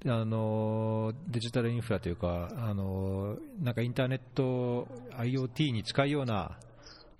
[0.04, 6.58] あのデジタルインフラというか、あのなんかインターネット、IoT に近いような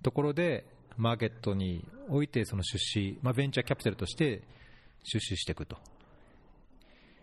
[0.03, 0.67] ところで、
[0.99, 4.43] マーケットにおいて、その出資、まあ、ベンチャーキャピタルとして
[5.05, 5.77] 出資していくと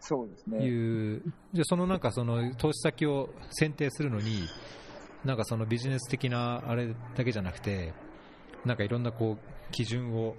[0.02, 0.66] そうですね。
[0.66, 1.22] いう、
[1.54, 4.48] じゃあそのなんかその投資先を選定するのに、
[5.24, 7.94] なんかそのビジネス的なあれだけじゃなくて、
[8.66, 10.36] なんかいろんなこう基準を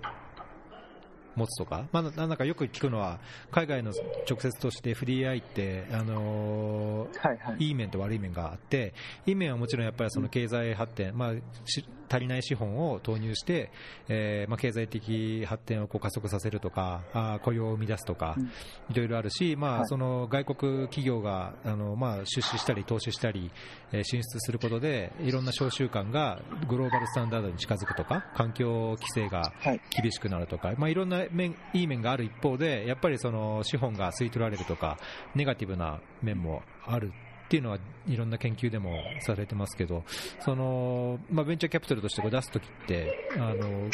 [1.36, 3.92] 持つとか、まあ、ななんかよく聞くのは、海外の
[4.28, 7.64] 直接として FDI って、あのーはいはい。
[7.64, 8.94] いい面と悪い面があって、
[9.26, 11.32] いい面はもちろんやっぱりその経済発展、まあ、
[11.64, 13.70] し足りない資本を投入して、
[14.08, 18.50] えーまあ、経済的発展をこう加速させるとか、あー雇用を生み出すとか、うん
[18.90, 23.50] いろいろあるし、まあ、はいその外国企業があの、まあ、出資したり投資したり、
[23.92, 29.80] えー進出することで、いろんな商習慣がグローバルスタンダードに近づくとか、環境規制がはい。
[30.02, 34.98] 厳しくなるとか、まあ、いろんな面いい面がある一方で、やっぱりその資本が吸い取られるとか、
[35.34, 37.12] ネガティブな面もある
[37.52, 40.04] っていうのは、いろんな研究でもされてますけど、
[40.40, 43.90] そのまあ、ベンチャーキャピタルとしてこう出すときってあの、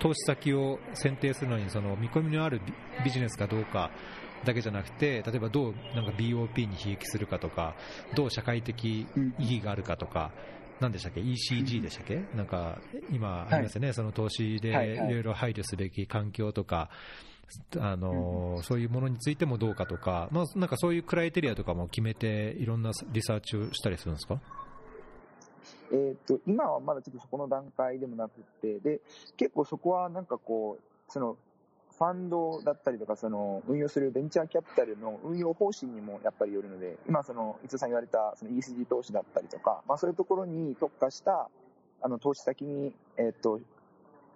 [0.00, 2.72] 投資先を選定するのに、その見込みのあるビ
[3.04, 3.92] ビジネスかどうか。
[4.44, 7.76] だけじゃなくて、例えばどうなんか BOP に悲劇するかとか、
[8.16, 9.06] どう社会的意
[9.38, 10.32] 義があるかとか、
[10.80, 12.24] なんでしたっけ ?ECG でしたっけ？
[12.34, 12.80] なんか、
[13.12, 15.10] 今ありますよね、その投資ではいはい。
[15.10, 16.90] いろいろ配慮すべき環境とか、
[17.78, 24.40] あのそういうものについてもどうかとか、まあ、なんかそういうクライテリアとかも決めて、いろんなリサーチをしたりするんですか？
[25.92, 29.00] えーっと、今はまだちょっとそこの段階でもなくて、で、
[29.36, 31.36] 結構そこはなんかこう、その、
[31.98, 41.50] ファンドだったりとか、その、運用するベンチャーキャピタルの運用方針にもやっぱりよるので、今その、伊藤さん言われた、その ESG 投資だったりとか、まあそういうところに特化した、
[42.00, 43.60] あの、投資先に、えーっと、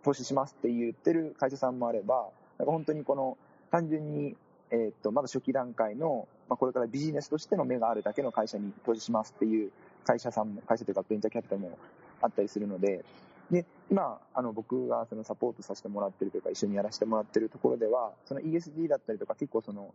[0.04, 3.36] 投資しますって言ってる会社さんもあれば、なんか本当にこの、
[3.70, 4.36] 単純に、
[4.70, 9.70] えーっと、まだ初期段階の、まあこれからビジネスとしての目があるだけの会社に投資しますっていう
[10.04, 11.78] 会社さん、会社というかベンチャーキャピタルも
[12.22, 13.04] あったりするので、
[13.50, 19.94] で、今、あの、僕がそのサポートさせてもらってるというか、一緒にやらせてもらってるところでは、その ESG だったりとか、結構その、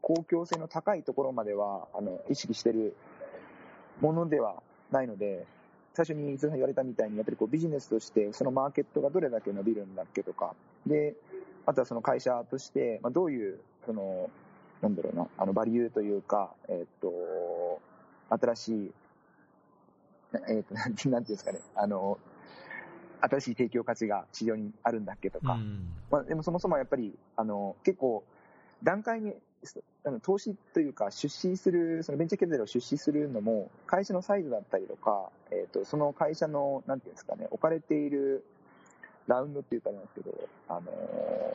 [0.00, 2.94] 公共性の高いところまでは、あの、意識してる
[4.00, 5.44] ものではないので、
[5.94, 10.54] 最初に伊藤さん言われたみたいに、やっぱりこうビジネスとして、そのマーケットがどれだけ伸びるんだっけとか、
[10.86, 11.16] で、
[11.68, 14.30] あとはその会社として、まあ、どういう、その、
[14.80, 17.80] なんだろうな、あの、バリューというか、えっと、
[18.30, 18.90] 新しい、
[20.48, 22.18] えっと、なんていうんですかね、あの、
[23.20, 25.90] 新しい提供価値が市場にあるんだっけとか、うん。
[26.10, 28.24] まあ、でもそもそもやっぱり、あの、結構、
[28.82, 29.34] 段階に、
[30.04, 38.42] あの投資というか、出資する、そのベンチャーキャピタルを出資するのも、会社のサイズだったりとか、えっ、と、その会社の、なんていうんですかね、置かれている
[39.28, 40.34] ラウンドっていうかなんですけど、
[40.68, 40.82] あの、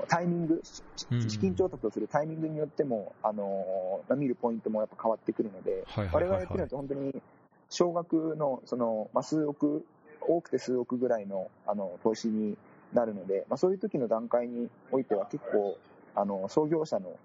[0.08, 0.62] タイミング、
[0.96, 5.84] 資金調達をするタイミングによっても、あの、まあ見るポイントもやっぱ変わってくるので、
[6.14, 7.22] 我々やってるのって本当に
[7.70, 9.84] 少額の、その、まあ、数億、
[10.22, 12.56] 多くて数億ぐらいの、あの、投資に
[12.94, 15.78] なるので、まあ、そういう時の段階においては結構、
[16.14, 17.18] あの、創業者の、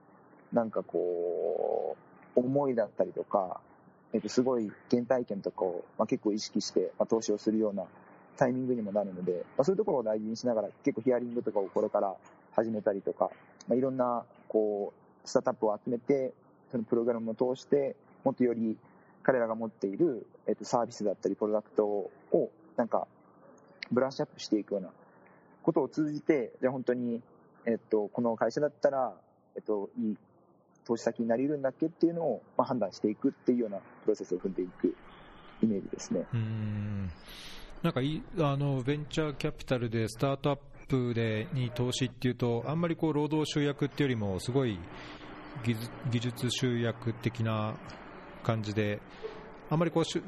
[0.55, 1.97] なんかこ
[2.37, 3.61] う、思いだったりとか、
[4.15, 7.85] えっと、すごい原体験とかを、まあ、結構意識して、まあ、投資をするような
[8.39, 12.15] タイミングにもなるので、まあ、そういうところを大事にしながら、結構ヒアリングとかをこれから
[12.53, 13.31] 始めたりとか、
[13.67, 16.33] まあ、いろんな、こう、スタートアップを集めて、
[16.71, 18.77] そのプログラムを通して、もっとより
[19.23, 23.07] 彼らが持っている、えっと、サービスだったりプロダクトをなんか
[23.91, 24.91] ブラッシュアップしていくような
[25.63, 27.21] ことを通じてじゃあ本当に、
[27.67, 29.15] えっと、この会社だったら、
[29.57, 30.17] えっと、いい
[30.87, 34.95] 投資先になり得るんだっけっていうのを、まあ、判断していくっていうようなプロセスを踏んでいく
[35.63, 36.25] イメージですね。
[36.33, 37.11] うん
[37.83, 44.79] なんかいあのベンチャーキャピタルでスタートアップでに投資っていうとあんまりこう労働集約っていうよりもすごい
[45.65, 47.77] 技術技術集約的な
[48.43, 49.01] 感じで
[49.71, 50.23] あんまりこうしゅ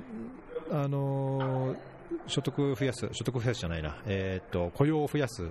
[0.71, 1.75] あの
[2.27, 5.49] 所得増やす所得増やすじゃないな、えー、と雇用を増やす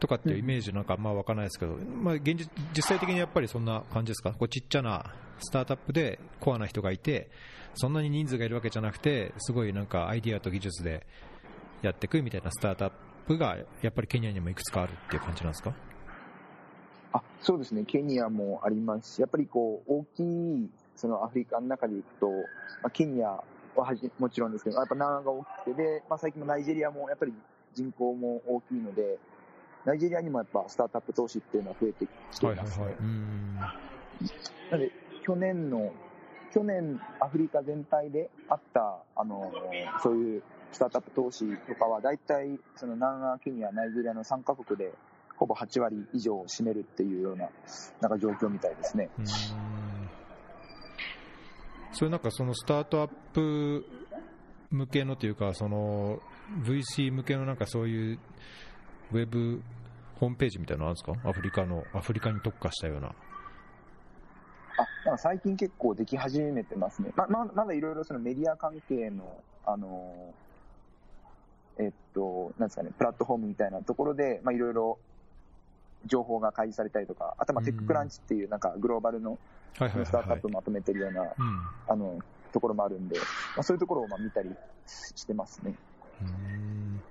[0.00, 4.30] とかっていうイメージなんかまあわからないですけど、まあ、現実実際的にやっぱりそんな感じですか？
[4.32, 7.30] こうちっちゃなスタートアップでコアな人がいて
[7.78, 11.06] そんなに人数がいるわけじゃなくてすごいなんかアイディアと技術で
[11.80, 12.92] やっていくみたいなスタートアッ
[13.26, 15.72] プがやっぱりケニアにもいくつかあるっていう感じなんですか？
[17.12, 22.28] あそうですね、ケニアもありますし、やっぱりこう大きいそのアフリカの中でいくと、
[22.82, 23.44] まあ、ケニアは
[23.76, 27.32] はじもちろんですけど、やっぱ南が大きくて、でまあ、最近もナイジェリアもやっぱり
[27.74, 29.18] 人口も大きいので、
[29.84, 32.94] ナイジェリアにもやっぱスタートアップ投資っていうのは増えてきています、ね、はいはいはい、
[34.70, 35.92] なので、去年の、
[36.52, 39.52] 去年アフリカ全体であった、あの、
[40.02, 44.92] そういうスタートアップ投資とかは、大体、その南アケニア、ナイジェリアの3カ国で、
[45.36, 47.48] ほぼ8割以上を占めるっていうような、
[48.00, 49.08] なんか状況みたいですね。
[51.92, 53.86] それなんかそのスタートアップ
[54.70, 56.20] 向けのというか、その
[56.64, 58.18] VC 向けのなんかそういう
[59.12, 59.62] ウェブ
[60.20, 61.28] ホームページみたいなのあるんですか？
[61.28, 63.14] アフリカの、アフリカに特化したような。
[64.78, 67.12] あ、最近結構でき始めてますね。
[67.16, 70.34] ま、ままだいろいろそのメディア関係の、あの、
[71.78, 74.98] えっと、なんですかね、プラットフォームみたいなところで、まあいろいろ
[76.06, 79.38] 情報が開示されたりとか、あとまあテッククランチっていうなんかグローバルの
[79.74, 81.32] スタートアップまとめてるような、
[81.88, 82.18] あの、
[82.52, 83.24] ところもあるんで、ま
[83.60, 84.50] あそういうところをまあ見たり
[84.86, 85.74] してますね。
[86.22, 87.02] うん。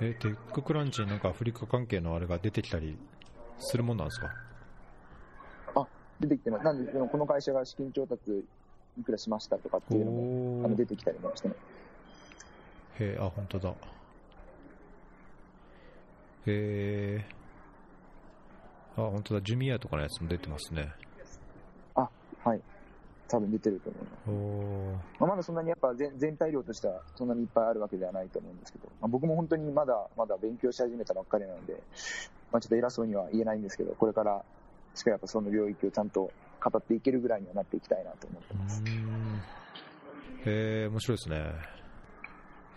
[0.00, 2.98] えテッククランチになんかアフリカ関係のあれが出てきたり
[3.58, 4.26] するもんなんですか？
[4.26, 4.30] あ、
[6.20, 6.64] 出てきてます。
[6.64, 8.44] なんで、この会社が資金調達
[8.98, 11.54] いくらしましたとかっていうのもあの出てきたりもしてね。
[12.98, 13.70] へえ、あ、本当だ。
[13.70, 13.74] へ
[16.46, 17.24] え。
[18.96, 19.42] あ、本当だ。
[19.42, 20.90] ジュミアとかのやつも出てますね。
[21.94, 22.08] あ、
[22.42, 22.60] はい。
[23.28, 24.08] 多分出てると思いま
[25.04, 25.06] す。
[25.20, 31.82] まあ、まだそんなにやっぱ全全体量としてはそんなにいっぱいあるわけではないと思うんですけど、まあ、僕も本当にまだまだ勉強し始めたばっかりなので、
[32.52, 34.44] まあ、ちょっと偉そうには言えないんですけど、これから
[34.96, 38.82] しっかりやっぱその領域をちゃんと語っていけるぐらいにはなっていきたいなと思ってます。
[40.44, 41.52] へえ、面白いですね。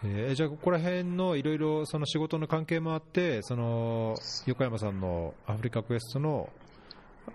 [0.03, 6.49] えー、じゃあ、ここら辺のいろいろその仕事の関係もあって、その横山さんのアフリカクエストの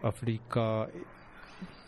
[0.03, 0.89] アフリカ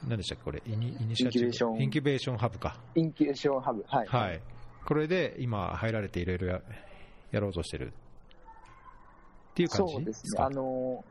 [0.07, 1.47] 何でしたっけ、これ、イニイニシアチブ？
[1.47, 2.79] インキュベーションハブか。
[2.95, 4.07] インキュベーションハブ、はい。
[4.07, 4.41] はい。
[4.85, 6.61] これで今、入られていろいろや
[7.33, 9.93] やろうとしてるっていう感じ？
[9.95, 10.43] そうですね。
[10.45, 11.05] あの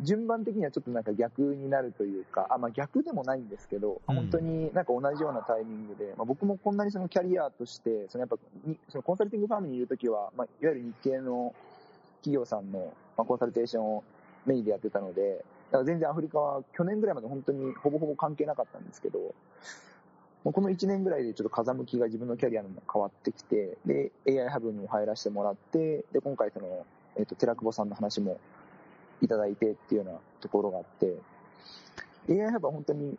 [0.00, 8.36] 順番的にはちょっとなんか逆になるというか、あまあ、逆でもないんですけど、うん、本当になんか同じようなタイミングで、まあ、僕もこんなにそのキャリアとして、そのやっぱ
[8.88, 11.54] そのコンサルティングファームにいるときは、まあ、いわゆる日系の
[12.20, 14.04] 企業さんの、まあ、コンサルテーションを
[14.44, 19.18] メインでやってたので、だから全然アフリカは去年ぐらいまで本当にほぼほぼ関係なかったんですけど、
[20.44, 28.38] もうこの1年ぐらいでちょっと風向きが自分のキャリアにも変わってきて、で、AI ハブにも入らせてもらって、で、今回その、えっ、ー、と、寺久保さんの話も
[29.22, 31.16] いただいてっていうようなところがあって、
[32.28, 33.16] AI ハブは本当に、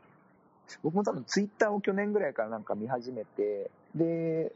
[0.83, 4.51] 僕も多分ツイッターを去年ぐらいからなんか見始めて、で、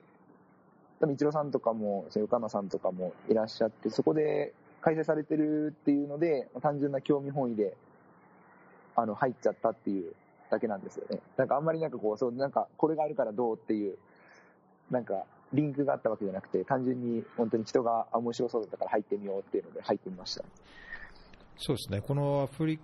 [0.99, 7.75] 多分一郎さんとかも、横山さんとかもいらっしゃって、そこで開催されてるっていうので、単純な興味本位で、
[8.95, 10.13] あの、入っちゃったっていう
[10.49, 11.19] だけなんですよね。
[11.37, 13.97] なんかあんまりなんかこう、そう、なんかこれがあるからどうっていう、
[14.91, 15.23] なんか
[15.53, 20.43] リンクがあったわけじゃなくて、単純に本当に人が面白そうだったから入ってみようっていうので入ってみました。
[21.57, 22.01] そうですね。
[22.01, 22.79] このアフリ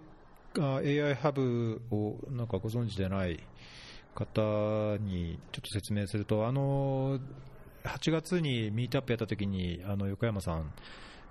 [0.53, 3.39] カ AI ハブをなんかご存知でない
[4.13, 7.19] 方にちょっと説明すると、あの、
[7.83, 10.73] 8月にミートアップやった時に、あの、横山さん、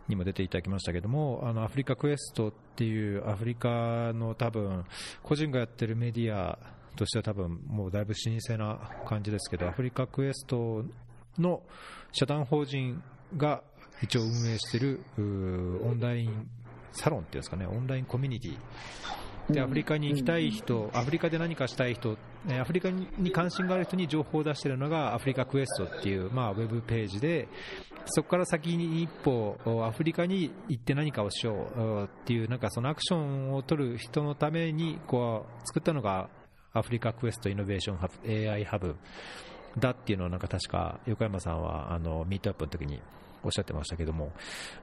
[0.09, 4.85] にも出ていただきましたけども、あのアフリカクエストっていうアフリカの多分、
[5.22, 6.59] 個人がやってるメディア
[6.96, 10.85] としては多分もうだいぶ老舗な感じですけど、アフリカクエスト
[11.38, 11.63] の
[12.13, 13.02] 社団法人
[13.37, 13.63] が
[14.02, 16.48] 一応運営しているオンライン
[16.92, 18.58] サロンっていうんですかね、オンラインコミュニティ。
[19.50, 22.18] でアフリカに行きたい人、アフリカで何かしたい人、
[22.60, 27.48] アフリカに関心がある人に情報を出しているのがアフリカクエストっていう、まあ、ウェブページで、
[28.06, 29.56] そこから先に一歩、
[29.87, 36.28] アフリカに行って何かをしようっていう、なんかそのアクションを取る人のためにこう作ったのが
[36.72, 38.96] アフリカクエストイノベーションハブ AI ハブ
[39.78, 43.00] だっていうのをなんか確か横山さんはあのミートアップの時に
[43.42, 44.32] おっしゃってましたけども、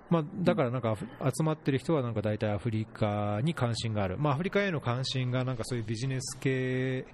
[0.09, 7.05] まあ、だからなんか集まってる人はなんか大体アフリカに関心がある、まあ、アフリカへの関心がなんかそういうビジネス系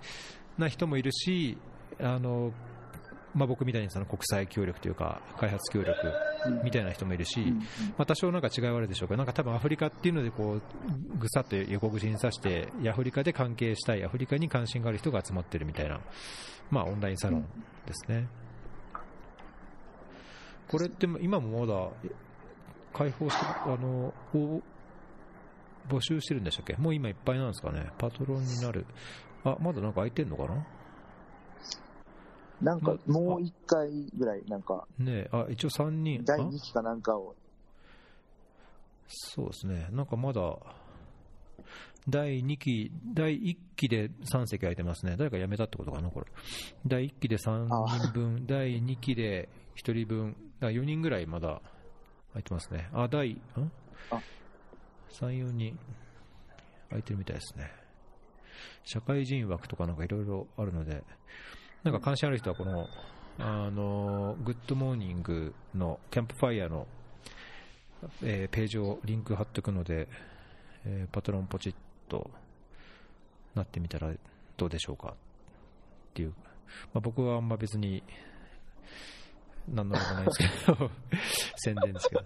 [0.57, 1.57] な人もいるし
[2.01, 2.53] あの
[3.33, 5.95] まあ、僕みたいにその国際協力というか開発協力
[6.63, 7.39] みたいな人もいるし、
[7.97, 10.61] まあ、多少なんか違いはあるでしょうけどなんか多分アフリカっていうのでこう
[11.17, 15.99] ぐさっと横串に刺してアフリカで関係したいアフリカに関心がある人が集まってるみたいな、
[16.71, 17.41] まあ、オンラインサロン
[17.85, 18.27] ですね。
[20.70, 21.89] これって今もまだ
[22.93, 24.13] 開放してあの
[25.89, 26.76] 募集してるんでしたっけ？
[26.78, 27.91] もう今いっぱいなんですかね？
[27.97, 28.86] パトロンになる
[29.43, 30.65] あまだなんか空いてんのかな？
[32.61, 36.26] なんか、もう一回ぐらい、なんか、ねあ、一応3人。
[36.26, 37.34] 第2期かなんかを。
[39.07, 39.88] そうですね。
[39.91, 40.57] なんかまだ、
[42.09, 45.15] 第2期、第1期で3席空いてますね。
[45.15, 46.26] 誰か辞めたってことかな、これ。
[46.86, 49.47] 第1期で3人分、第2期で
[49.78, 51.62] 1人分、だ4人ぐらいまだ
[52.34, 52.89] 空いてますね。
[52.93, 53.39] あ、第、ん？
[54.12, 54.22] あ
[55.12, 55.78] ?3、4人
[56.89, 57.72] 空いてるみたいですね。
[58.84, 61.03] 社会人枠とかなんかいろいろあるので、
[61.84, 62.88] なんか関心ある人はこの、
[63.38, 66.88] あの、グッドモーニングのキャンプファイヤーの、
[68.24, 70.07] えー、ページをリンク貼っておくので、
[70.86, 71.76] えー、パトロンポチッ
[72.10, 72.30] と
[73.55, 74.12] なってみたら
[74.57, 75.16] どうでしょうかっ
[76.14, 76.34] ていう。
[76.93, 78.03] まあ、僕はあんま別に、
[79.74, 80.91] 何のことないですけど、
[81.57, 82.22] 宣伝ですけど。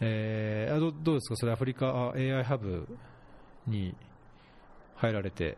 [0.00, 2.86] えー、あどどうですか、それアフリカ AI ハブ
[3.66, 3.94] に
[4.96, 5.56] 入られて。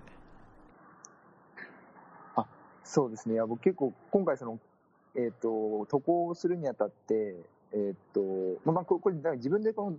[2.37, 2.47] あ、
[2.85, 3.35] そうですね。
[3.35, 4.61] いや僕結構今回その、
[5.15, 7.35] えっ、ー、と、渡航するにあたって、
[7.73, 9.97] えっ、ー、と、まあ、これ、自分でこの、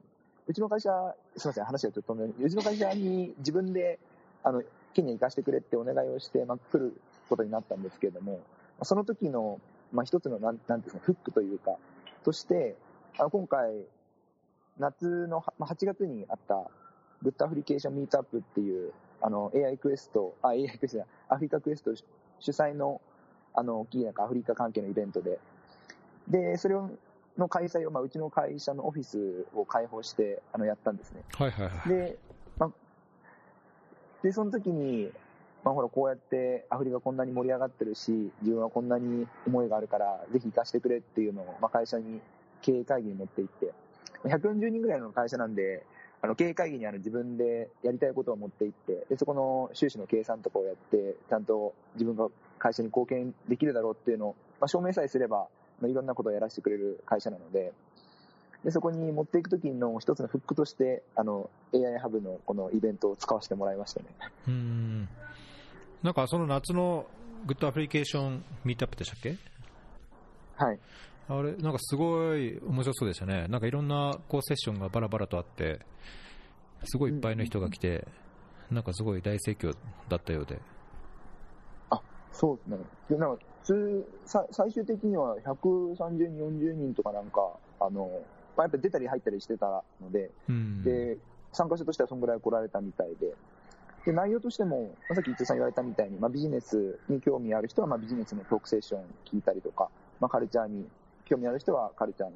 [0.47, 0.89] うちの会社、
[1.35, 3.99] すみません、話がちょっと止めうちの会社に自分で、
[4.43, 6.93] あの、ケニアに行かせてくれってお願いをして、まあ、来る
[7.27, 8.41] ことになったんですけれども、
[8.83, 9.59] その時の、
[9.91, 11.75] まあ、一つの、なん、なんていうか、フックというか、
[12.23, 12.75] として、
[13.17, 13.85] あの、今回、
[14.79, 16.69] 夏の、まあ、8月にあった、
[17.23, 21.95] Good Application Meetup っていう、あの、AI クエスト、あ、AI クエストアフリカクエスト
[22.39, 23.01] 主催の、
[23.53, 25.39] あの、大きいなんかアフリカ関係のイベントで、
[26.27, 26.91] で、それを、
[27.37, 31.21] の開催を、まあ、うちの会社のオフィスを開放して、あの、やったんですね。
[31.33, 31.89] はいはいはい。
[31.89, 32.17] で、
[32.59, 32.71] まあ、
[34.23, 35.11] で、その時に、
[35.67, 42.21] まあ、ほら、こうやってアフリカこんなに盛り上がってるし、自分はこんなに思いがあるから、ぜひ行かしてくれっていうのを、まあ、会社に
[42.61, 43.73] 経営会議に持って行って、
[44.23, 45.83] 140人ぐらいの会社なんで、
[46.21, 55.49] あの、経営会議にあの自分でやりたいことを持っていって、で、そこの収支の計算とかをやって、ちゃんと自分が会社に貢献できるだろうっていうのを、まあ、証明さえすれば、
[55.81, 57.73] まあ、いろんなことをやらせてくれる会社なので、
[58.63, 64.05] で、そこに持っていくときの一つのフックとして、あの、AI ハブのこのイベントを使わせてもらいましたね。
[64.47, 65.09] うん。
[66.03, 67.05] なんかその夏の
[67.45, 69.37] Good Application Meetup でしたっけ？
[70.55, 70.79] はい。
[71.29, 73.47] あれ、なんかすごい面白そうでしたね。
[73.49, 75.79] なんかいろんなこうセッションがバラバラとあって、
[76.85, 78.07] すごいいっぱいの人が来て、
[78.71, 79.75] なんかすごい大盛況
[80.09, 80.59] だったようで。
[81.89, 82.77] あ、そうですね。
[83.09, 83.43] で、なんか、
[84.51, 87.41] 最終的には130人、40人とかなんか、
[87.79, 88.09] あの、
[88.55, 91.17] まあ、やっぱ出たり入ったりしてたので、うん、で、
[91.51, 93.33] 参加者としてはそんぐらい来られたみたいで、
[94.07, 99.89] で、内容としても、まあ、さっき伊藤さん言われたみたいに、まあ、ビジネスに興味ある人は、まあ、ビジネスのトークセッション聞いたりとか、
[100.21, 100.87] まあ、カルチャーに
[101.25, 102.35] 興味ある人はカルチャーの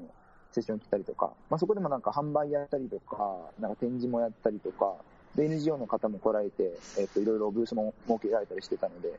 [0.52, 4.96] セッション来たりとか、まあ、そこでもなんか販売やったりとか、なんか展示もやったりとか、
[5.38, 9.18] で、NGO の方も来られて、えっ、と、いろいろブースも設けられたりしてたので、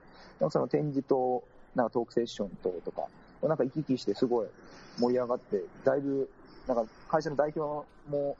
[0.51, 1.43] その展示と、
[1.75, 3.09] なんかトークセッションととか、
[3.43, 4.47] なんか行き来してすごい
[4.99, 6.29] 盛り上がって、だいぶ、
[6.69, 8.37] なんか会社の代表も、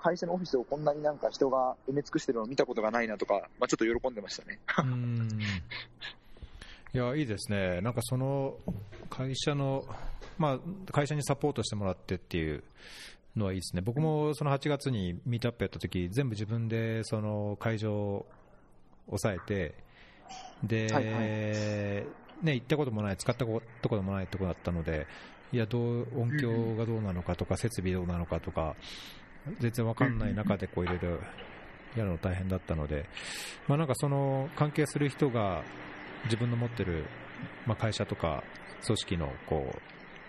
[0.00, 4.58] 会社のオフィスをこんなになんか人が埋め尽くしてるのを見たことがないなとか、まあ、ちょっと喜んでましたね。
[4.78, 5.38] うん
[6.92, 7.80] いや、いいですね。
[7.82, 8.56] なんかその
[9.08, 9.84] 会社の
[10.40, 12.64] まあ、会社にサポートしてもらってっていう
[13.36, 18.26] のはいいですね、僕もその8月にミートアップやった時全部自分でその会場を
[19.06, 19.74] 抑えて、
[20.64, 22.06] で、はいはい、ね、
[22.54, 25.06] 行ったこともない、使ったこともないところだったので、
[25.52, 28.76] いやどう音響がどうなのかとか、設備どうなのかとか、
[29.60, 31.10] 全然わかんない中でこういろいろ
[31.96, 33.06] やるの大変だったので、
[33.68, 35.62] まあ、なんかその関係する人が
[36.24, 37.04] 自分の持ってる、
[37.66, 38.44] まあ、会社とか
[38.84, 39.80] 組織のこう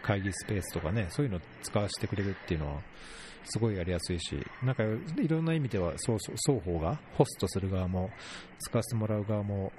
[0.01, 2.81] 会議スペースとかね、そういうのを使わせてくれるっていうのは、
[3.45, 8.09] すごいやりやすいし、なんかいろんな意味では双方が、ホストする側も、
[8.59, 9.71] 使わせてもらう側も、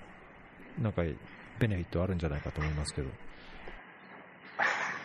[0.81, 1.03] なんか
[1.59, 3.09] ベネフィットあるんじゃないかと思いますけど。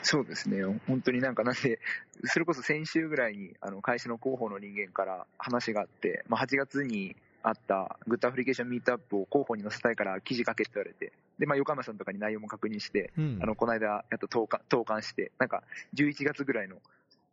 [0.09, 1.79] そうですね、本当になんかなんで、
[2.23, 13.39] それこそ先週ぐらいにあの会社の広報の人間から話があって、まあ、8月にあった Good Application Meetup を広報に載せたいから記事書けって言われて、で、まあ、横山さんとかに内容も確認して、うん。
[13.41, 15.61] あの、この間、やっと投稿投稿して、なんか、
[15.93, 16.77] 11月ぐらいの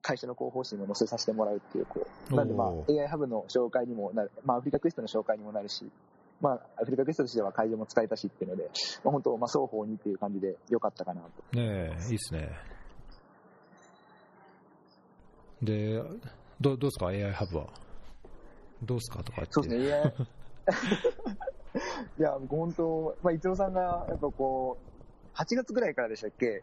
[0.03, 5.91] 会社の広報誌にも載せさせてもらうっていう、こう、なんでまあお、AI ハブの紹介にもなる、まあ、アフリカクエストの紹介にもなるし、
[6.45, 8.65] まあ、アフリカクエストとしては会場も使えたしっていうので、
[9.03, 11.29] まあ、本当、まあ、双方にっていう感じで良かったかなと。
[11.57, 12.51] ねえ、いいっすね。
[15.63, 16.03] で、
[16.61, 17.69] どどうですか、AI ハブは？
[18.83, 19.53] どうですかとか言って。
[19.55, 20.05] そうですね、いや、
[22.19, 24.77] いや、僕本当、まあ、伊藤さんが、やっぱこ
[25.35, 26.63] う、8月ぐらいからでしたっけ？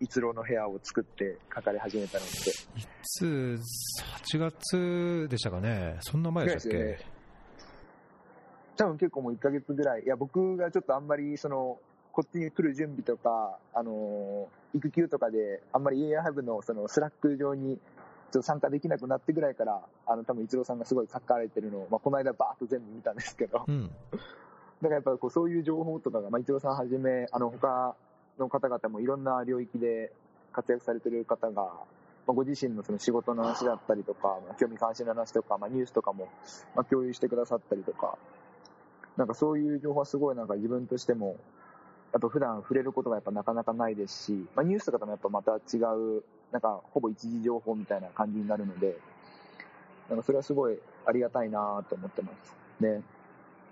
[0.00, 2.50] 逸郎の部屋を作って書かれ始めたのって。
[2.80, 3.58] いつ、
[4.32, 5.98] 8月でしたかね？
[6.00, 7.17] そんな前でしたっけ？
[8.78, 10.04] 多分結構もう1ヶ月ぐらい。
[10.04, 11.78] いや、僕がちょっとあんまり、その、
[12.12, 23.90] こっちに来る準備とか、あのー育休とかで、あんまり AI ハブのそのスラック上に、ちょっと参加できなくなってぐらいから、あの、多分、一郎さんがすごい書かれてるのを、まあ、この間バーッと全部見たんですけど、うん。
[24.82, 27.96] だからやっぱりこうそういう情報とかが、まあ、伊藤さんはじめ、あの他
[28.38, 30.12] の方々もいろんな領域で
[30.52, 31.72] 活躍されてる方が、ま
[32.28, 36.28] あ、ご自身のその仕事の話だったりとか、まあ、興味関心の話とか、まあ、ニュースとかも、
[36.76, 38.18] まあ、共有してくださったりとか、
[39.18, 41.36] なんかそういう情報はすごいなんか自分としても、
[42.12, 48.96] あと普段触れることがやっぱなかなかないですし、まあ、ニュースとかともやっぱまた違う、なんかほぼ一時情報みたいな感じになるので、
[50.08, 52.54] なんかそれはすごいありがたいなと思ってます。
[52.80, 53.02] ね。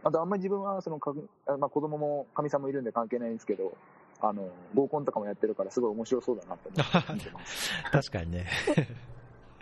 [0.03, 1.14] あとあんまり自分はそのか、
[1.47, 3.76] まあ、子供もかみさんもいるんで関係ないんですけど、
[4.20, 7.70] あの、合コンとかもやってるからすごい面白そうだなと思ってます。
[7.92, 8.47] 確かにね。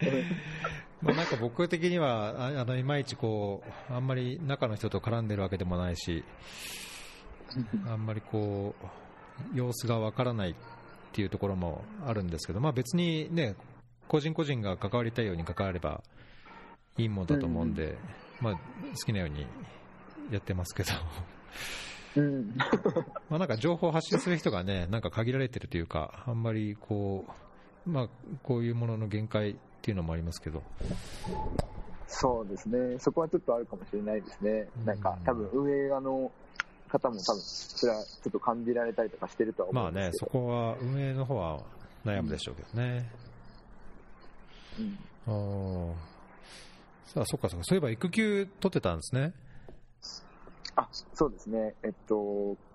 [1.02, 6.24] まあなんか僕的には、ああのいまいちこう、あんまり中の人と絡んでるわけでもないし、
[7.86, 8.74] あんまりこ
[9.52, 10.54] う、様子がわからないっ
[11.12, 13.54] ていうところもあるんですけど、まあ別にね、
[14.08, 16.02] 個人個人が関わりたいように関われば
[16.96, 17.98] いいもんだと思うんで、
[18.40, 18.60] まあ好
[19.06, 19.46] きなように
[20.30, 20.92] やってますけど、
[22.16, 22.56] うん。
[23.28, 27.26] まあなんか情報を発信する人がね、なんか限られてるというか、あんまりこ
[27.86, 28.08] う、まあ
[28.42, 30.62] こういうものの限界っていうのもありますけど、
[32.08, 32.98] そうですね。
[32.98, 34.66] そこはちょっとあるかもしれないですね。
[34.86, 36.32] なんか多分運営側の
[36.88, 40.32] 方も多分それはちょっと感じられたりとかしてるとはまあね、思うんですけど。
[40.32, 41.60] そこは運営の方は
[42.02, 43.10] 悩むでしょうけどね。
[44.78, 45.92] うんあー
[47.12, 49.34] さあ、そっかそっか、そういえば育休取ってたんですね。
[50.76, 51.74] あ、そうですね。
[51.82, 52.14] えっと、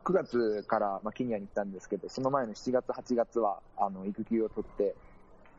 [0.05, 4.95] 9月から、まあ、ケニアに行ったんですけど、その前の7月、8月は、あの、育休を取って、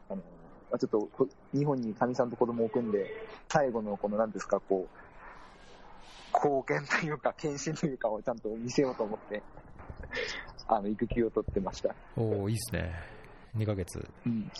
[0.08, 0.22] あの、
[0.70, 3.06] まあちょっとこ、日本にかみさんと子供を置くんで、
[3.48, 9.42] 最後のこの、なんですか、こう、貢献というか、献身というかをちゃんと見せようと思って、
[10.68, 11.94] あの、育休を取ってました。
[12.16, 12.94] おおいいですね。
[13.56, 14.04] 2ヶ月。
[14.26, 14.50] うん。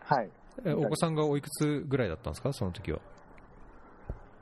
[0.00, 0.30] はい。
[0.64, 2.98] えお子さんがおいくつぐらいだったんですか、その時は。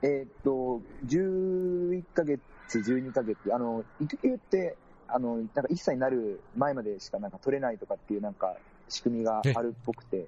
[0.01, 2.41] えーっと、11ヶ月、
[2.79, 4.77] 12ヶ月、あの、育休って、
[5.07, 8.55] あの、なんか1歳になる前までしかなんか取れないとかっていうなんか
[8.89, 10.27] 仕組みがあるっぽくて、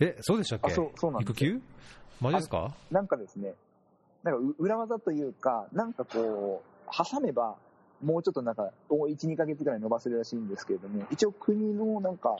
[0.00, 0.72] え、そうでしたっけ？
[0.72, 1.44] あそうそうなんです。
[1.44, 1.62] よ育休？
[2.20, 2.74] マジですか？
[2.90, 3.54] なんかですね、
[4.22, 7.56] なんかう裏技というか、なんかこう、挟めば、
[8.02, 12.36] もうちょっとなんか、1、2ヶ月ぐらい伸ばせるらしいんですけれども、一応国のなんか、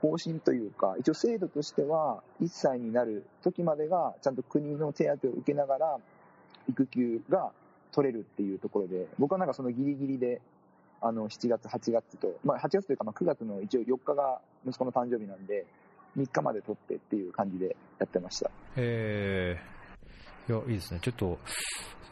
[0.00, 5.98] 方針というか、一応制度としては、1歳になる時までが、ちゃんと国の手当を受けながら、
[6.68, 7.50] 育休が
[7.92, 10.40] 取れるっていうところで、僕はなんかそのギリギリで、
[11.00, 15.66] あの、7月、8月と、まあ8月というか、まあ9月の一応4日が息子の誕生日なんで、
[16.16, 18.50] 3日まで取ってっていう感じでやってました。
[18.76, 21.00] えー、いや、いいですね。
[21.00, 21.38] ちょっと、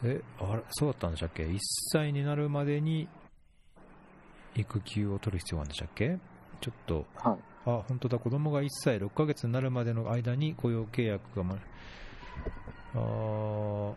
[0.03, 1.57] え、あれ、そうだったんでしたっけ ?1
[1.93, 3.07] 歳になるまでに
[4.55, 6.17] 育休を取る必要があるんでしたっけ？
[6.61, 7.37] ちょっと、はい。
[7.67, 11.57] あ、本当だ、子供が1歳6ヶ月になるまでの間に雇用契約がま、
[12.93, 13.95] あー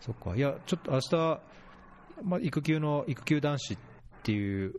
[0.00, 1.40] そっか、いや、ちょっと明日、
[2.22, 3.78] まあ、育休の、育休男子っ
[4.22, 4.74] ていう、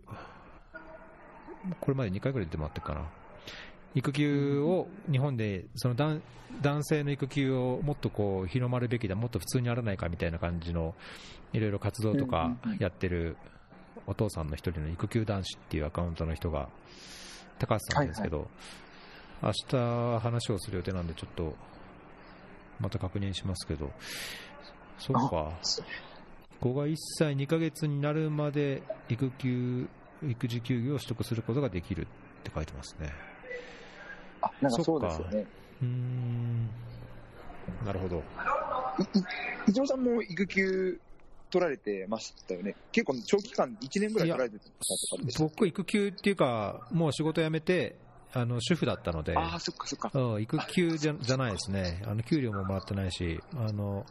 [1.82, 3.10] これまで2回ぐらい出てもらってるかな。
[3.96, 6.22] 育休を日本で、その男
[6.62, 10.96] 男性の育休をもっとこう広まるべきだ、もっと普通にあらないかみたいな感じの
[11.54, 13.38] いろいろ活動とかやってる
[14.06, 16.70] お父さんの一人の育休男子っていうアカウントの人が、
[17.60, 18.48] 高橋さんですけど、
[19.42, 21.56] 明日話をする予定なんで、ちょっと
[22.80, 23.92] また確認しますけど、
[25.00, 25.52] そうか、
[26.60, 29.88] 子が1歳2ヶ月になるまで育休、
[30.24, 32.05] 育児休業を取得することができるっ
[32.43, 33.13] て書いてますね。
[34.41, 35.45] あ、なんかそうですよね。
[35.82, 36.70] うーん、
[37.86, 38.24] なるほど。
[39.68, 40.99] 伊藤さんも育休
[41.49, 42.76] 取られてましたよね。
[42.91, 44.63] 結構長期間、1年ぐらい取られてた
[45.39, 47.95] 僕、育休っていうか、もう仕事辞めて、
[48.34, 50.11] あの主婦だったので、ああ、そっかそっか。
[50.13, 54.05] うん育休じゃじゃないですね、あの給料ももらってないしあの、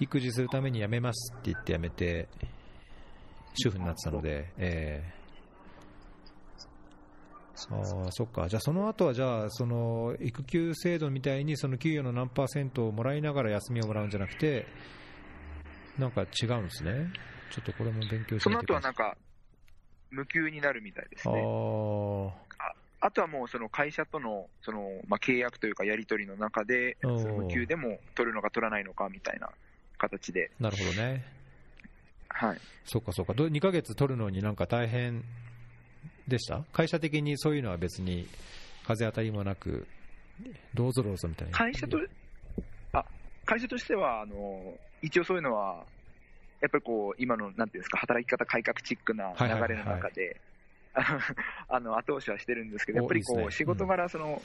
[0.00, 2.28] 育児するために辞めますって言って辞めて、
[3.54, 14.66] 主婦になってたので、えー、あーそっか、じゃあその後はじゃあその育休制度みたいにその給与の何パーセントをもらいながら休みをもらうんじゃなくて、
[15.98, 17.10] なんか違うんですね、
[17.52, 18.58] ちょっとこれも勉強してその。
[18.60, 19.16] 後はいなんか、
[20.10, 21.40] 無給になるみたいですあね。
[21.40, 22.30] ー
[23.00, 29.50] あとはもうその会社とのその、まあ、契約というかやり取りの中で、無給でも取るのか取らないのかみたいな
[29.98, 31.22] 形で、なるほどね。
[32.34, 35.22] はい、そうかそうか、ど2ヶ月取るのになんか大変
[36.26, 36.64] でした？
[36.72, 38.26] 会社的にそういうのは別に
[38.86, 39.86] 風当たりもなく、
[40.74, 41.56] どうぞどうぞみたいな。
[41.56, 41.98] 会社と
[42.92, 43.04] あ
[43.46, 45.84] 会社としてはあの、一応そういうのは、
[46.60, 50.40] やっぱりこう今のなんていうんですか、働き方改革チックな流れの中で、
[51.68, 54.42] あの後押しはしてるんですけど、やっぱりこう仕事柄その、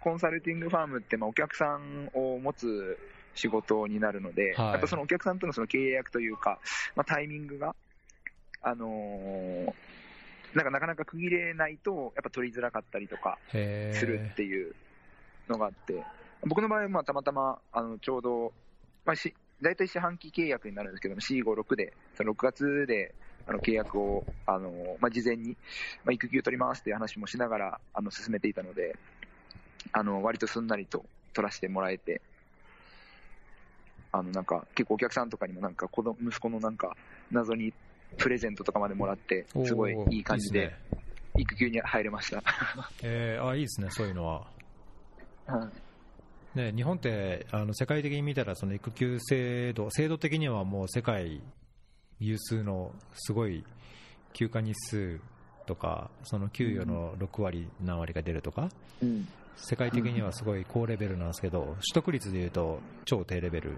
[0.00, 2.96] コンサルティングファームってまあお客さんを持つ
[3.36, 4.72] 仕事になるので、はい。
[4.72, 6.58] やっぱそのお客さんとのその契約というか、
[6.96, 7.76] まあ、タイミングが、
[8.62, 9.72] あのー
[10.54, 13.38] なんかなかなか区切れないと、やっぱ取りづらかったりとか
[13.92, 14.74] するっていう
[15.48, 16.02] のがあって、
[16.46, 18.52] 僕の場合はまあたまたまあのちょうど、
[19.04, 23.14] まあ、し大体四半期契約になるんですけども、4、5、6で、その6月で
[23.46, 25.56] あの契約を、あのまあ、事前に、
[26.04, 28.96] まあ、育休取りますっていう話もしながらあの進めていたので、
[29.92, 32.22] あの割とすんなりと取らせてもらえて、
[34.18, 36.96] あのなんか結構お客さんとかにもなんか子供息子のなんか
[37.30, 37.72] 謎に
[38.18, 40.74] プレゼントとかまでもらって、すごいいい感じで
[41.36, 42.42] 育休に入れました。
[43.02, 44.46] えーあいいですね、そういうのは。
[45.46, 45.70] は
[46.54, 51.42] いね、日本ってあの世界的に見たらその育休制度、制度的にはもう世界
[52.18, 53.62] 有数のすごい
[54.32, 55.20] 休暇日数
[55.66, 58.70] とか、その給与の6割、何割が出るとか、
[59.02, 63.72] うん世界的にはすごい高レベルなんですけど、取得率でいうと超低レベル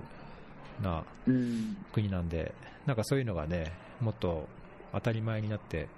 [0.83, 2.55] なうん国なんで、
[2.87, 4.49] なんかそういうのがね、もっと
[4.93, 5.89] 当たり前になって、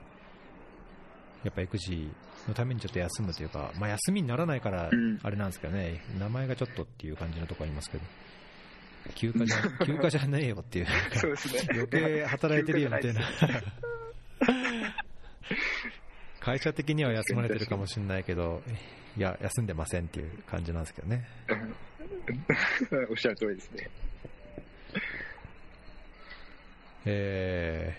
[1.45, 2.11] やっぱ育児
[2.49, 8.05] のためにちょっと休むというか、まあ、休みにならないからうんあれなんですけどね、名前がちょっとっていう感じのところありますけど、
[9.15, 11.69] 休暇じゃ 休暇じゃねえよっていう、そうですね。
[11.73, 13.21] 余計働いてるよみたいな
[16.41, 18.63] 会社的には休まれてるかもしれないけど、
[19.17, 21.27] いや、休んでませんっていう感じなんですけどね。
[22.91, 23.91] う んおっしゃる通りですね。
[27.05, 27.97] え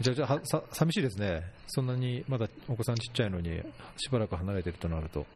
[0.00, 1.42] ー、じゃあ、じゃあはさ、寂しいですね。
[1.66, 3.62] そんなにまだお子さんちっちゃいのに、
[3.96, 5.26] しばらく離れてるとなると。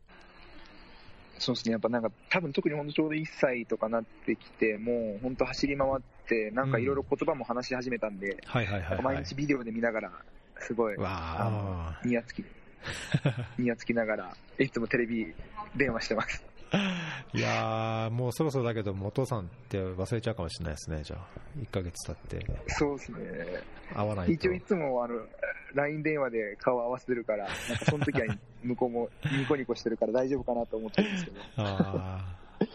[1.38, 1.72] そうですね。
[1.72, 9.02] やっぱなんか、多分特に本当ちょうど1歳とかなってきて、もう本当走り回って、なんかいろいろ言葉も話し始めたんで、はいはいはい、はい。
[9.02, 10.12] 毎日ビデオで見ながら、
[10.58, 12.00] すごい、わあ。
[12.04, 12.44] ニヤつき、
[13.58, 15.32] ニヤつきながら、いつもテレビ
[15.76, 16.44] 電話してます。
[17.32, 21.26] いやー、もうそろそろだけど、お父さんって忘れちゃうかもしれないですね、じゃあ。
[21.58, 23.18] 1ヶ月経って、そうですね。
[23.94, 24.32] 会わないと。
[24.32, 25.26] 一応いつもあの、
[25.74, 28.26] LINE 電話で顔合わせてるから、なんかその時は
[28.62, 29.08] 向こうも
[29.38, 31.40] ニコニコしてるから大丈夫かなと思ってるんですけど。
[31.56, 32.68] あー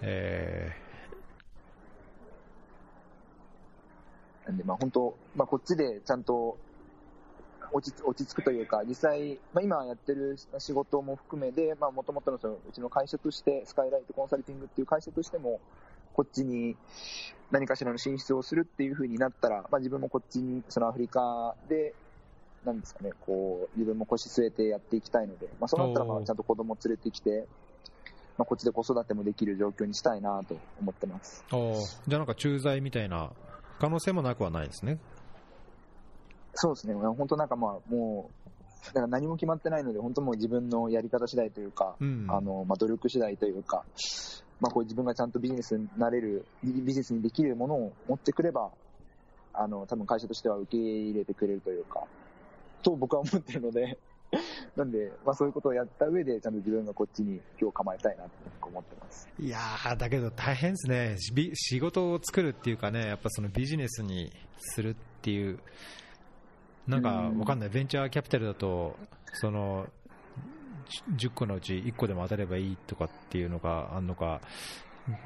[0.00, 0.72] え
[4.46, 6.58] なんで、まあ本当、まあこっちでちゃんと
[7.72, 15.60] 落ち落ち着くというか、実際、まあ今やってる仕事も含めで、まあもともとのそのうちの会社として、スカイライトコンサルティングっていう会社としても、
[16.14, 16.76] こっちに
[17.50, 21.94] 何かしらの進出をするっていう風になったら、まあ自分もこっちに、そのアフリカで、
[22.64, 27.46] なんですかね、こう、自分も腰据えてやっていきたいので、まあそうなったらまあちゃんと子供連れてきて、
[28.36, 31.44] まあこっちで子育てもできる状況にしたいなと思ってます。
[31.50, 31.58] じゃ
[32.16, 33.32] あなんか駐在みたいな
[33.78, 34.98] 可能性もなくはないですね。
[36.60, 42.26] そうですね、本当なんかまあ、もう、だから何も決まってないので、本当もう自分のやり方次第というか、うん。
[42.28, 43.84] あのまあ、努力次第というか、
[44.60, 48.70] まあ、こう自分がちゃんとビジネスになれる、ビビジネスにできるものを持ってくれば、
[49.52, 52.02] あの多分会社としては受け入れてくれるというか、
[52.82, 53.98] と僕は思ってるので、
[54.76, 58.30] なんで、まあ、そういうことをやった上で、ちゃんと自分がこっちに今日構えたいなと
[58.62, 59.28] 思ってます。
[59.38, 61.16] いやー、だけど大変ですね。
[61.54, 65.58] 仕事を作るっていうかね、やっぱそのビジネスにするっていう、
[66.88, 68.96] なんかうんわかんない、ベンチャーキャピタルだと、
[69.34, 69.86] その、
[71.16, 74.40] じ10個のうち1個でも当たればいいとかっていうのがあるのか、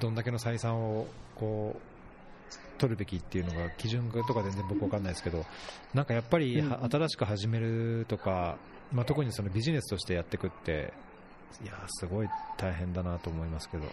[0.00, 1.06] どんだけの採算を
[1.36, 1.92] こう
[2.78, 5.44] 取るべきっていうのが基準とか全然僕わかんないですけど、
[5.94, 8.56] なんかやっぱり新しく始めるとか、
[8.92, 10.92] まあ、特にそのビジネスとしてやっていくって、
[11.62, 13.84] いやーすごい大変だなと思いますけど、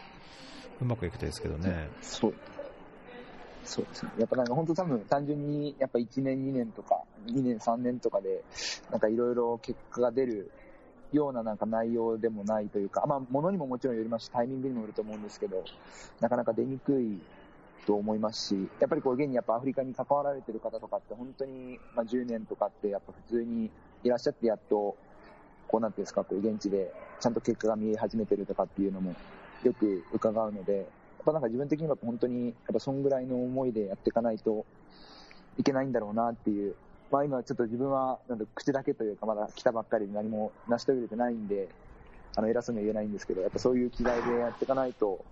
[0.81, 1.87] うまくいくといいですけどね。
[2.01, 2.33] そう。
[3.69, 4.11] そうですね。
[4.17, 8.43] やっぱなんか本当多分単純にやっぱ1年2年とか2年3年とかで
[8.89, 10.51] なんかいろいろ結果が出る
[11.11, 15.63] ようななんか内容でもないというか、まあものにももちろんよりますしタイミングにもよると思うんですけど、
[16.19, 17.19] なかなか出にくい
[17.85, 23.69] と思いますし、やっぱりこう現にやっぱアフリカに関わられてる方とかって本当にまあ10年とかってやっぱ普通に
[24.03, 24.95] いらっしゃってやっと
[25.67, 29.15] こうなんていうんですか、こう現地でちゃんと結果が見え始めてるとかっていうのも
[29.63, 30.87] よく伺うので、
[31.25, 34.65] ぱなんか自分的には本当に、やっぱそんぐらいの思いでやっていかないと
[35.57, 36.75] いけないんだろうなっていう、
[37.11, 41.69] まあ今ちょっと自分はなん口だけというかまだ来たばっかりで何も成し遂げれてないんで、
[42.35, 45.23] あの偉そうには言えないんですけど、やっぱそういう気概でやっていかないと、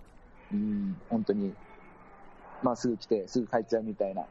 [0.52, 1.54] うん、本当に、
[2.62, 4.24] まあすぐ来てすぐ帰っちゃうみたいな、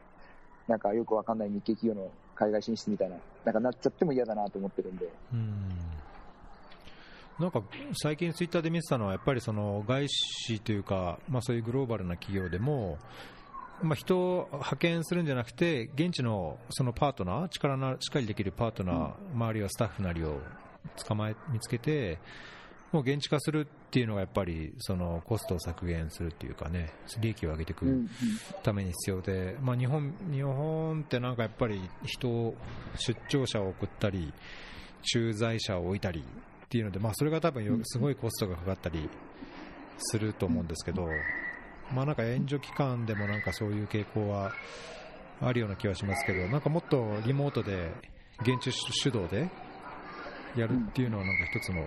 [0.68, 5.08] なんかよくわかんない日系企業の海外進出みたいな、なんかなっちゃっても嫌だなと思ってるんで。
[5.32, 5.77] うん
[7.38, 7.62] なんか
[7.94, 12.98] 最近、ツイッターで見てたのは、やっぱりその外資というか、まあ、そういうグローバルな企業でも、
[13.80, 20.40] まあ、人を派遣するんじゃなくて、現地のそのパートナー、力なしっかりできるパートナー、うん、あるいはスタッフなりを
[21.06, 22.18] 捕まえ見つけて、
[22.90, 28.08] もう現地化するっていうのがやっぱりそのコストを削減するっていうかね、利益を上げていく
[28.62, 32.54] ために必要で、まあ、日本日本ってなんかやっぱり人、
[32.96, 34.32] 出張者を送ったり、
[35.02, 36.24] 駐在者を置いたり
[36.68, 39.08] っていうので、まあ、それが多分すごいコストがかかったり
[39.96, 41.08] すると思うんですけど、
[41.94, 44.52] まあ、なんか援助機関でもなんかそういう傾向は
[45.40, 47.90] あるような気はしますけど、なんかもっとリモートで
[48.42, 49.48] 現地主導で
[50.56, 51.86] やるっていうのはなんか一つの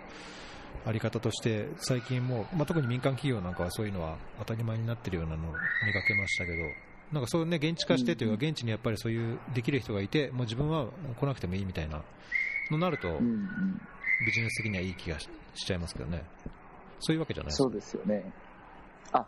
[0.83, 5.53] あり方として最近もう、まあ、特に民間企業なんかはそういうのは当たり前になってるようなのを
[5.85, 6.57] 見かけましたけど
[7.11, 10.87] なんかそうね現地化してというか現地にやっぱりそういうできる人がいてもう自分は
[11.19, 12.01] 来なくてもいいみたいな
[12.71, 13.19] のなると
[14.25, 16.23] ビジネス的にはいい気がしちゃいますけどね。
[16.99, 18.31] そういうわけじゃないそうですよね。
[19.11, 19.25] あ、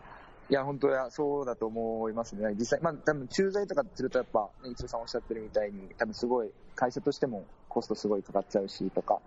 [0.50, 2.54] いや、本当や、そうだと思いますね。
[2.58, 9.20] 実際、まあ、多分駐在とかするとやっぱ、ね、一郎さんおっしゃってるみたいに、多分すごい、会社としてもコストすごいかかっちゃうし、とか、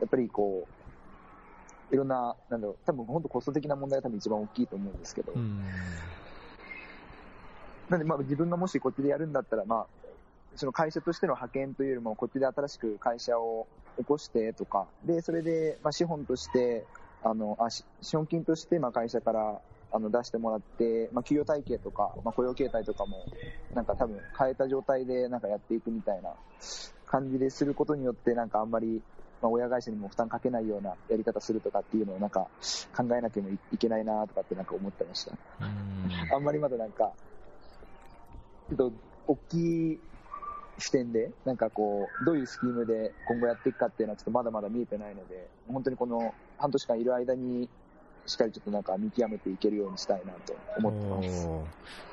[0.00, 0.66] やっぱりこ
[1.90, 5.32] う、いろんな、なんだろう、多分本当コスト的な問題が多分一番大きいと思うんですけど、
[7.88, 9.86] なんでまあ自分がもしこっちでやるんだったら、まあ、
[10.56, 16.84] その会社としての派遣というよりも、こっちで新しく会社を起こしてとか、で、それで、まあ、資本として、
[17.22, 19.60] あの、あ資本金として、まあ、会社から
[19.92, 23.26] あの出してもらって、まあ、給与体系とか、まあ、雇用形態とかも、
[23.74, 26.30] なんか多分変えた状態でなんかやっていくみたいな
[27.06, 29.02] 感じですることによって、なんかあんまり、
[29.42, 32.48] まあ、親会社にも負担かけないようなやり方するとかっていうのをなんか
[32.96, 33.42] 考えなきゃ
[33.72, 35.32] いけないなとかってなんか思ってました。
[36.34, 37.12] あんまりまだなんか、
[38.68, 38.92] ちょっと
[39.28, 40.00] 大きい
[40.78, 47.68] 視点で、なんかこう、どういうスキームで今後やっていくかっていうのはちょっとまだまだ見えてないので、本当にこの半年間いる間に、
[48.26, 51.48] しっかりちょっとなんか見極めていけるようにしたいなと思ってます。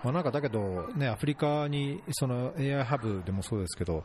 [0.04, 4.04] まあ、なんかだけど、ね、アフリカに、その AI ハブでもそうですけど、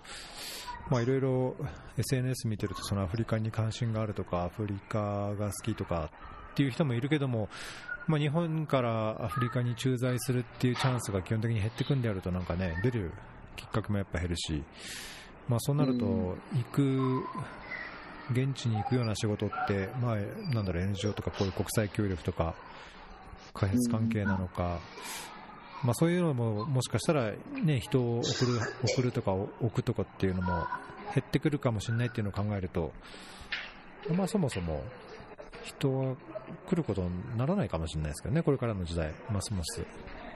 [0.91, 1.55] まあいろいろ
[1.99, 6.11] SNS 見てるとそのアフリカに関心があるとか、アフリカが好きとか
[6.53, 7.49] っていう人もいるけども、
[8.07, 13.13] まあ日本からアフリカに駐在するっていうチャンスが基本的に減ってくんであるとなんかね、出る
[13.59, 14.63] きっかけもやっぱ減るし、
[15.49, 16.37] まあ、そうなると、行
[16.73, 17.25] く、
[18.31, 20.17] 現地に行くような仕事って、まあ、
[20.55, 22.55] なんだろう、NGO とかこういう国際協力とか、
[23.55, 24.79] 開発関係なのか、
[25.83, 27.33] まあ、そういうのももしかしたら、
[27.63, 28.61] ね、人を送る
[28.95, 30.67] 送るとか置くとかっていうのも
[31.15, 32.93] 減ってくるかもしれないっていうのを考えると、
[34.15, 34.83] まあ、そもそも
[35.65, 36.17] 人は
[36.69, 39.85] 来ることにならないかもしれないですけどね、これからの時代、ますます。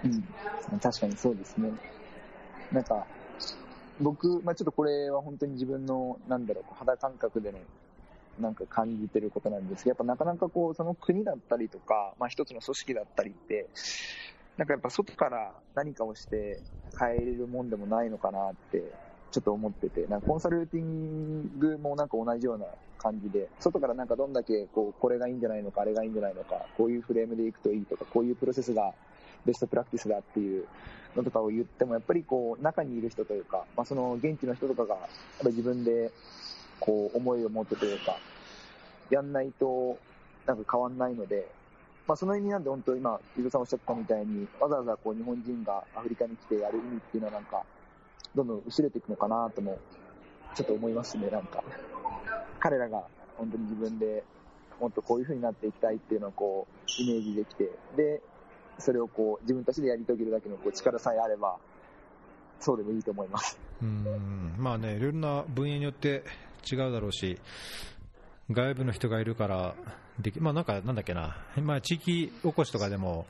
[0.04, 1.70] うん、確かにそうですね。
[2.72, 3.06] なんか、
[4.00, 7.58] 僕、まあ、ちょっとこれは本当に自分の、なんだろう、肌感覚での、
[8.40, 13.68] なんか感じてることなんですけど、やっぱなかなかこう、その国だったりとか、まあ、一つの組織だったりって、
[14.56, 16.60] なんかやっぱ外から何かをして
[16.98, 18.82] 変えれるもんでもないのかなって、
[19.30, 22.66] ちょっと思ってて、なんかコンサルティングもなんか同じような
[22.98, 28.94] 感じで、外からなんかどんだけこう、これがいいんじゃないのか、あれがいいんじゃないのか、こういうフレームでいくといいとか、こういうプロセスが
[29.46, 30.66] ベストプラクティスだっていう
[31.16, 35.08] のとかを言っても、やっぱりこう、中にいる人というか、まあ、その現地の人とかが、やっ
[35.42, 36.10] ぱ自分で、
[36.80, 38.16] こう、思いを持ってというか、
[39.10, 39.98] やんないと、
[40.46, 41.46] なんか変わんないので、
[42.06, 47.62] まあ、その意味なんで本当今、伊藤さんおっしゃったみたいに、わざわざこう、日本人がアフリカに来てやる意味っていうのはなんか、
[48.34, 49.78] どんどん薄れていくのかなとも、
[50.54, 51.62] ちょっと思いますね、なんか。
[52.58, 53.02] 彼らが
[53.36, 54.24] 本当に自分で、
[54.80, 58.22] もっとこういう風になっていきたいっていうのをこう、イメージできて、で、
[58.78, 61.56] それをこう自分たちでやり遂げるだけのこう力さえあれば、
[62.60, 63.58] そうでもいいと思います。
[63.82, 64.54] うん。
[64.58, 66.22] まあね、いろんな分野によって
[66.70, 67.38] 違うだろうし、
[68.50, 69.74] 外部の人がいるから
[70.18, 73.26] でき、まあ、なんか、なんだっけな、まあ、地域おこしとかでも、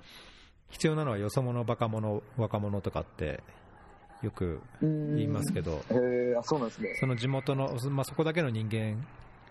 [0.70, 3.43] 必要なのはよそ者、バカ者、若者とかって
[4.22, 6.97] よく言いますけど、へえあ、そうなんですね。
[6.99, 9.07] その地元の、まあ、そこだけの人間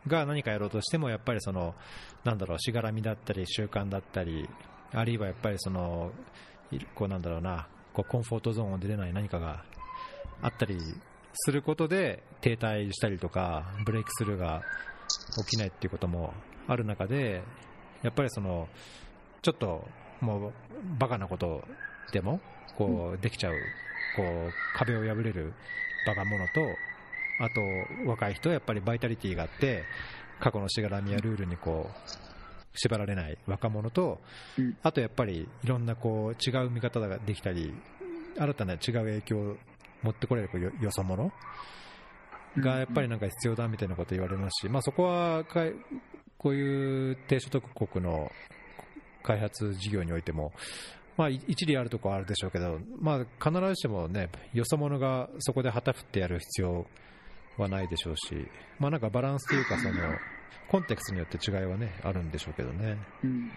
[0.08, 1.76] が何かやろうとしても、やっぱりその、
[2.24, 4.50] なんだろう、しがらみだったり、習慣だったり、
[4.94, 6.12] あるいはやっぱりその、
[6.72, 9.64] いこうなんだろうな、こうコンフォートゾーンを出れない何かが
[10.42, 10.78] あったり
[11.34, 14.64] することで、停滞したりとか、ブレイクスルーが
[15.46, 16.34] 起きないっていうことも
[16.68, 17.44] ある中で、
[18.02, 18.68] やっぱりその、
[19.42, 19.88] ちょっと
[20.20, 20.54] もう
[21.00, 21.64] バカなこと
[22.12, 22.40] でも
[22.78, 23.54] こうできちゃう、
[24.16, 25.54] こう壁を破れる
[26.06, 26.62] バカ者と、
[27.40, 29.84] あと若い人はやっぱりバイタリティがあって、
[30.40, 32.31] 過去のしがらみやルールにこう
[32.74, 34.20] 縛られない若者と
[34.58, 37.74] うん、あとやっぱりいろんなこう違う見方ができたり、
[38.38, 39.58] 新たな違う影響を
[40.04, 41.32] 持ってこれるよよそ者
[42.58, 45.74] がやっぱりなんか必要だみたいなこと言われますし、まあ、そこはかい
[46.38, 48.32] こういう低所得国の
[49.24, 50.52] 開発事業においても、
[51.18, 56.88] まあ、い一理あるところはあるでしょうけど、まあ、必ずしもね、よそ者がそこで旗振ってやる必要
[57.58, 58.48] はないでしょうし、
[58.80, 59.94] まあ、なんかバランスというかその、
[60.68, 62.98] コンテクストによって違いはね、あるんでしょうけどね。
[63.24, 63.52] うん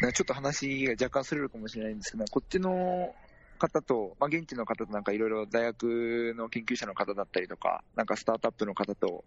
[0.00, 3.16] ちょっと話が若干それるかもしれないんですけど、こっちの
[3.58, 9.24] 方と、まあ、現地の方となんかいろいろ大学の研究者の方だったりとか、なんかスタートアップの方と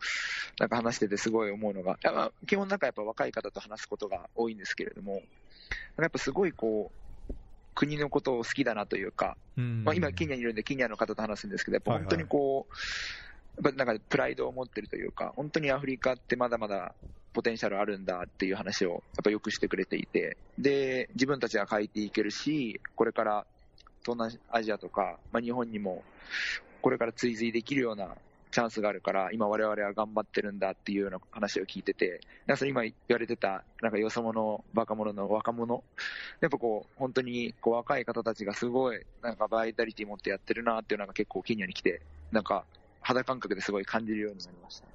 [0.60, 1.98] なんか話しててすごい思うのが、
[2.48, 5.22] 基本なんかやっぱ若い方と話すことが多いんですけれども、
[5.98, 6.92] やっぱすごいこ
[7.30, 7.34] う、
[7.76, 12.74] 国のことを好きだなというか、うんまあ、今、ケニアにいるんで、ケニアの方と話すんですけど、やっぱはいはい本当にこう、
[13.58, 16.94] やっぱなんかプライドを持ってるというか、本当にアフリカってまだまだ
[17.34, 23.46] ポテンシャルあるんだっていう話をやっぱよくしてくれていて、で、自分たちが書いていけるし、これから
[24.04, 26.04] 東南アジアとか、まあ、日本にも
[26.82, 28.16] これから追随できるような
[28.52, 35.84] チャンスがあるから、今我々は頑張ってるんだっていうような話を聞いてて、なんか今言われてた、なんかよそ者、バカ者の若者、
[36.42, 42.66] やっぱこう、本当にこう若い方たちがすごい、なんかバイタリティ持ってやってるなっていうのが結構ケニアに来て、なんか
[43.02, 44.88] 肌感覚ですごい感じるようになりました。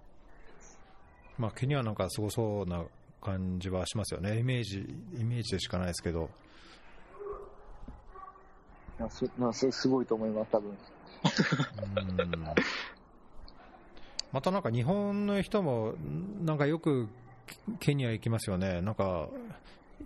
[1.39, 2.85] まあ、ケニアなんかすごそうな
[3.21, 4.79] 感じはしますよね、イメージ
[5.19, 6.31] イメージでしかないですけど、
[8.99, 10.71] いやそなんかすすごいと思います、多分。
[10.71, 10.75] う
[12.23, 12.45] ん。
[14.33, 15.95] またなんか日本の人も、
[16.43, 17.09] なんかよく
[17.81, 19.29] ケニア行きますよね、なんか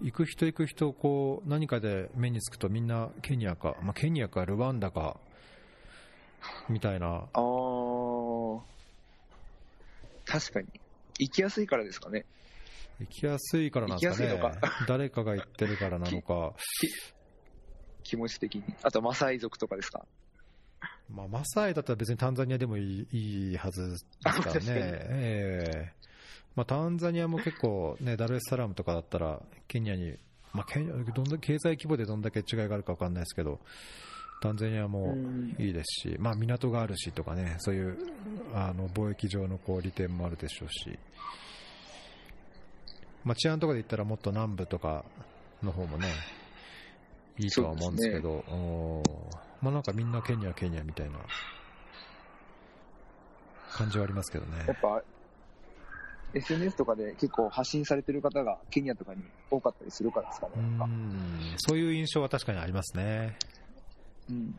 [0.03, 5.18] 行く人行く人、こう何かで目につくとみんなケニアか、まあ、ケニアかルワンダか。
[6.70, 7.28] みたいな、
[10.30, 10.68] 確かに。
[11.18, 12.24] 行きやすいからですかね。
[13.00, 14.52] 行きやすいからなんですかねか、
[14.86, 16.54] 誰かが行ってるからなのか、
[18.04, 18.64] 気持ち的に。
[18.82, 20.06] あと、マサイ族とかですか。
[21.08, 26.00] まあ、マサイだったら別にタンザニアでもいいいいはずですからね、ええ
[26.54, 30.16] まあ、タンザニアも結構、ね、ダルエスサラムとかだったら、ケニアに、
[30.52, 33.60] まあ、ケニアどんだ経済規模でどんだけ違いがあるか分かんないですけど、
[34.41, 37.99] タンザニアもうんいいですし、まあ、港があるしとかね、そういう
[38.55, 40.99] あの貿易上のこう利点もあるでしょうし、
[43.24, 45.05] まあ、治安とかで言ったらもっと南部とか
[45.62, 46.09] の方もね、
[47.38, 51.18] いいとは思うんですけど、おーまあ、なんかみんなケニア、ケニアみたいな
[53.72, 54.76] 感じはありますけどねやっ。
[54.80, 55.03] ぱ、
[56.32, 60.53] SNS とかで結構発信されてる方がケニアとかに多かったりするからですかね。
[60.57, 63.36] うんそういう印象は確かにありますね。
[64.30, 64.54] うん。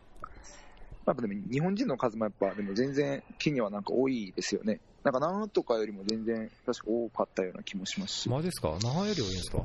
[1.08, 4.80] やっぱでも日本人の数もやっぱでも全然ケニアはなんか多いですよね。
[5.04, 8.30] なんか長野とかよりも全然確か多かったような気もしますし。
[8.30, 8.78] マジですか？
[8.84, 9.64] 那覇より多いんですか？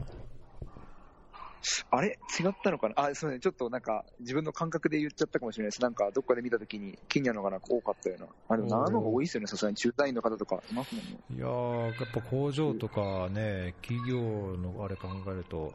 [1.90, 2.18] あれ？
[2.40, 2.94] 違ったのかな？
[2.96, 3.40] あ、すみません。
[3.40, 5.82] ちょっとなんか自分の感覚で言っちゃったかもしれないです。
[5.82, 7.56] なんかどっかで見たときにケニアの方がな？
[7.58, 8.28] んか多かったような。
[8.48, 9.46] あ、でも長野の方が多いですよね。
[9.46, 11.18] さすがに駐在員の方とかいますもんね。
[11.36, 15.70] いやー、やっぱ工場とかね、企業のあれ考えると、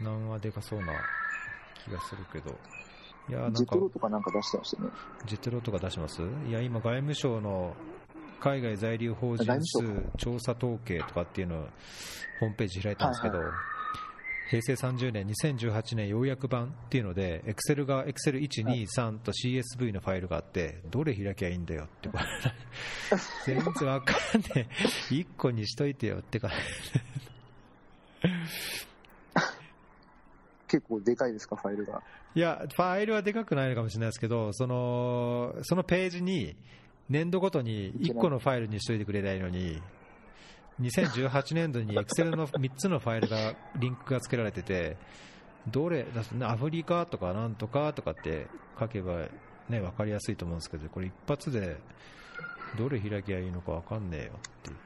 [0.00, 0.92] 難はでかそうな
[1.84, 2.54] 気がするけど。
[3.28, 3.58] いやーなんか。
[3.58, 4.88] ジェト、ロとかなんか出してましたね。
[5.26, 6.22] ジェトロとか出します？
[6.48, 7.74] いや、今、外務省の
[8.40, 11.68] 海外在留邦人外数務調査統計とかっていうのを
[12.40, 13.38] ホームページ開いたんですけど、
[14.50, 22.08] 平成30年、2018年要約版っていうので、Excel が Excel123 と CSV のファイルがあって、どれ開きゃいいんだよって、
[23.44, 24.66] 全然わかんねえ、
[25.10, 26.50] 1個にしといてよってか、
[30.68, 32.02] 結構でかいですか、ファイルが？
[32.34, 36.56] いや、ファイルはでかくないのかもしれないですけど、そのそのページに
[37.08, 39.82] 年度ごとに1個のファイルにしといてくれりゃいいのに、
[40.80, 44.96] 2018年度に Excel の 3つのファイルが、リンクが付けられてて、
[45.66, 46.06] どれ、
[46.42, 48.46] アフリカとかなんとかとかって
[48.78, 49.28] 書けば、
[49.68, 51.76] ね、分かりやすいと思うんですけど、これ一発で
[52.76, 54.76] どれ開きゃいいのか分かんねえよっていう。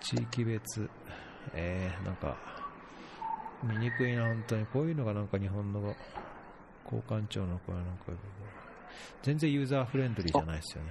[0.00, 0.90] 地域別、
[1.54, 2.36] えー、なんか、
[3.62, 4.66] 見にくいな、本当に。
[4.66, 5.94] こういうのがなんか日本の
[6.84, 8.12] 交換庁のこれなんか、
[9.22, 10.90] 全然ユーザーフレンドリーじゃないですよね。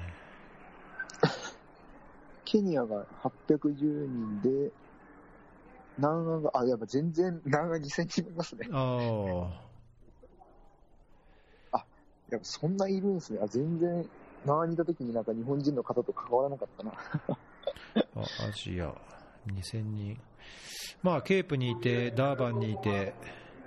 [2.46, 4.72] ケニアが810人で、
[5.98, 8.68] 南アが、あ、やっぱ全然南ア2000人いますね。
[8.72, 9.50] あ
[12.32, 13.40] やっぱそんないるんですね。
[13.42, 14.08] あ、全然、
[14.46, 16.94] 南アにいた時になんか日本人の方と関わらなかったな。
[18.16, 18.94] あ、アジア、
[19.48, 20.18] 2000人。
[21.02, 23.14] まあ、ケープにいて、ダーバンにいて、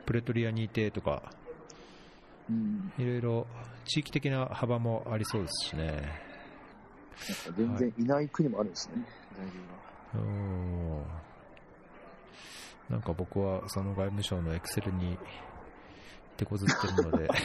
[0.06, 1.22] プレトリアにいてとか、
[2.48, 2.92] うん。
[2.98, 3.46] いろいろ
[3.84, 6.20] 地域的な幅もありそうですしね。
[7.56, 9.04] 全然いない国もあるんですね。
[9.36, 9.82] 在留が
[10.14, 11.02] うん
[12.90, 15.18] なんか僕はその外務省のエクセルに
[16.36, 17.28] 手こずってるので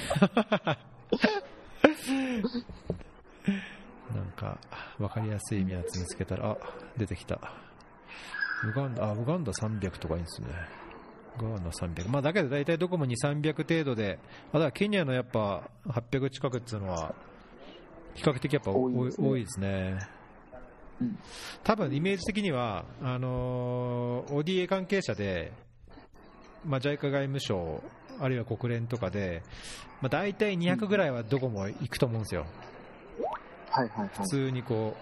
[4.13, 4.59] なんか
[4.97, 6.57] 分かりやすいやつ見つけたらあ
[6.97, 7.39] 出てきた
[8.66, 10.47] ウガンダあウガンダ300とかいいんですね。
[11.39, 14.20] ウガンダ300まあだけど大体どこも2、300程度で
[14.51, 17.14] あだからケニアのやっぱ800近くっていうのは
[18.16, 19.30] 比較的やっぱ多いですね。
[19.30, 19.99] 多いですね。
[21.01, 21.20] うん。
[21.64, 25.51] 多分イメージ的にはあのー ODA 関係者で、
[26.66, 27.84] まあ、JICA 外務省
[28.20, 29.43] あるいは国連とかで、
[30.01, 32.45] まあ、大体200ぐらいはどこも行くと思うんですよ、
[33.70, 34.10] はいはいはい。
[34.16, 34.95] 普通にこ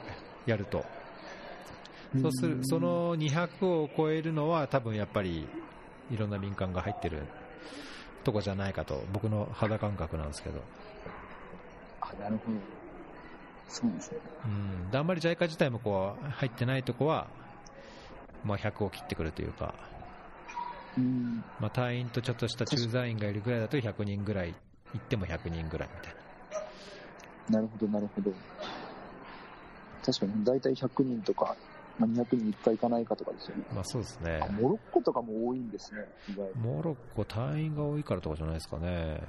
[0.45, 0.83] うやると、
[2.21, 5.47] そうするそ、の200を超えるのは多分やっぱり
[6.11, 7.23] いろんな民間が入ってる
[8.23, 10.61] とこじゃないかと僕の肌感覚なんですけど、
[12.01, 12.57] あ、なるほど。
[13.67, 14.17] そうですね。
[14.45, 17.27] うん、であんまり JICA 自体もこう入ってないとこは、
[18.43, 19.73] まあ、100を切ってくるというか、
[20.97, 21.43] うん。
[21.59, 24.55] まあ、隊員とちょっとした駐在員がいるぐらいだと100人ぐらい
[24.93, 26.25] 行っても100人ぐらいみたいな
[27.49, 28.31] なるほど、なるほど。
[30.03, 31.55] 確かに、大体100人とか、
[31.97, 33.63] まあ、200人1回行かないかとかですよね。
[33.73, 36.05] まあそうですねあ、モロッコとかも多いんですね、
[36.55, 39.21] モロッコ隊員が多いからとかじゃないですかね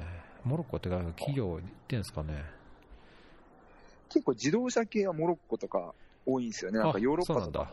[0.44, 2.44] モロッコって企業行ってんですかね
[4.08, 5.94] 結構自動車系はモロッコとか
[6.24, 6.78] 多いんですよね。
[6.78, 7.72] なんかあヨーロッパとそうなんか。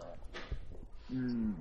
[1.12, 1.56] うん。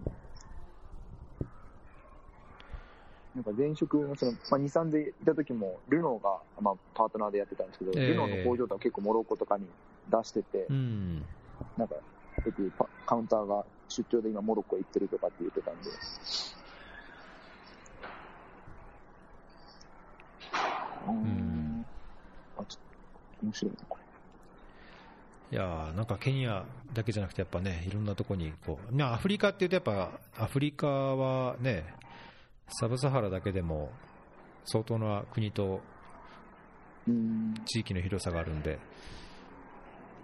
[3.34, 9.66] なんか前職のその、まあ、日産でいた時も、ルノーが、まあ、パートナーでやってたんですけど、ええルノーの工場とか結構モロッコとかに
[10.10, 11.24] 出してて、うん
[11.78, 11.94] なんか、
[12.44, 15.90] よくパカウンターが出張で今モロッコ行ってるとかって言ってたんで。
[21.06, 21.86] うーんん。
[22.56, 22.80] あ、ちょっ
[23.40, 23.98] と、面白いな、こ
[25.50, 25.56] れ。
[25.56, 26.64] いやーなんかケニア
[26.94, 31.84] だけじゃなくてやっぱねいろんなとこにこう、まあ、アフリカっていうとやっぱアフリカはね
[32.68, 33.90] サブサハラだけでも
[34.64, 35.80] 相当な国と。
[37.66, 38.78] 地域の広さがあるんで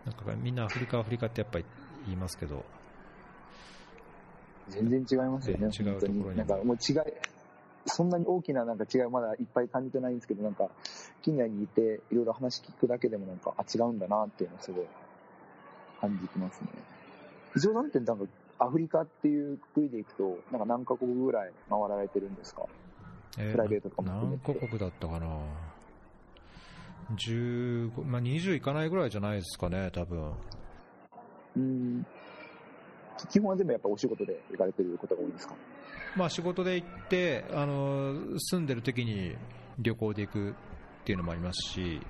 [0.05, 1.65] なんかみんなアフリカアフリカってやっぱり
[2.09, 2.65] 言いますけど。
[4.69, 6.37] 全然違いますよね、ね違うところに。
[6.37, 6.97] なんかもう違い、
[7.87, 10.69] そんなに大きななんか違いはまだいっぱい感じてないんですけど、なんか、
[11.23, 14.87] 近内にいて、いろいろ話聞くだけでもなんか、あ、違うんだなっていうのをすごい
[16.01, 16.69] 感じてますね。
[17.53, 18.25] 藤尾さんってなんか、
[18.59, 22.67] アフリカっていうくくりでいくと、なんか何カ国ぐらい回られてるんですか
[23.39, 25.27] えープライベートとかも含め何てカ国だったかな
[27.17, 30.33] 15、まあ、20いかないぐらいじゃないですかね多分
[31.59, 32.07] うーん。
[33.31, 35.55] 基本は全部やっぱお仕事で行かれてることが多いんですか？
[36.17, 39.37] まあ仕事で行ってあの住んでる時に
[39.79, 40.55] 旅行で行くっ
[41.05, 42.01] ていうのもありますし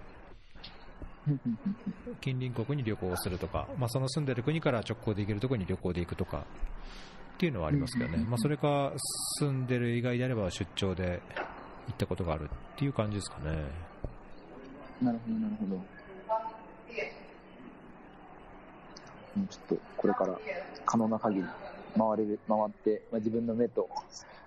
[2.21, 6.39] 近隣国に旅行をするとか、まあ、その住んでる国から直行で行けるところに旅行で行くとか
[7.35, 8.93] っていうのはありますけどね、まあ、それか
[9.41, 11.21] 住んでる以外であれば出張で
[11.89, 13.65] 行ったことがあるっていう感じですかね。
[15.03, 15.75] なるほど、なるほど。
[15.77, 15.83] うん
[19.47, 20.39] ちょっと、これから
[20.85, 21.45] 可能な限り
[21.97, 23.89] 回れる、回って、まあ、自分の目と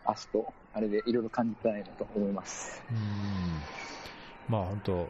[0.06, 2.82] 足と、あれでいろいろ感じたいなと思います。
[2.90, 3.82] うん
[4.52, 5.10] まあ本当、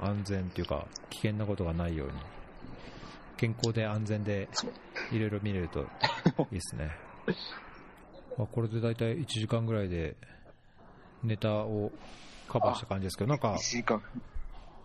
[0.00, 2.14] 安全っていうか、危険なことがないように、
[3.36, 4.48] 健康で安全で
[5.10, 5.84] いろいろ見れるとい
[6.52, 6.90] いですね。
[8.38, 10.16] まあこれで大体1時間ぐらいで
[11.22, 11.90] ネタを
[12.48, 14.02] カバーした感じですけど、なんか1時間。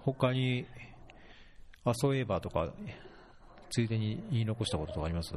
[0.04, 0.66] 他に、
[1.84, 2.74] あ、そういえばとか、
[3.76, 5.36] ついでに言い残したこととかあります？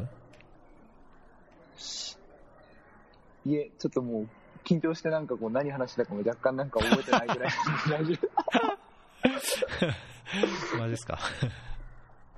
[3.45, 4.29] いえ、ちょっともう、
[4.65, 7.53] 緊張してなんかこう何話したかも若干なんか覚えてないぐらい
[7.91, 8.15] 大丈
[10.79, 11.19] マジですか？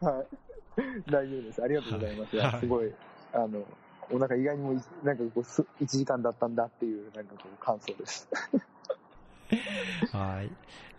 [0.00, 0.06] 夫。
[0.06, 0.26] はい。
[1.10, 1.62] 大丈夫です。
[1.62, 2.36] ありがとうございます。
[2.38, 2.94] はいすごい、
[3.34, 3.62] あの、
[4.10, 8.26] お腹意外にもい、なんかこうす、1時間だったんだっていう、なんかこう、感想です。
[10.16, 10.50] はい。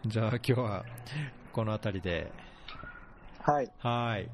[0.08, 0.86] じゃあ今日は
[1.54, 2.32] この辺りで、
[3.42, 3.72] はい。
[3.80, 4.30] はい。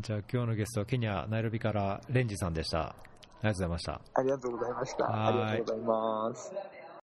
[0.00, 2.80] じゃあ今日のゲストはケニア、ナイロビからレンジさんでした。
[2.88, 2.94] あ
[3.42, 4.00] りがとうございました。
[4.14, 5.04] ありがとうございました。
[5.04, 6.52] はいありがとうございます。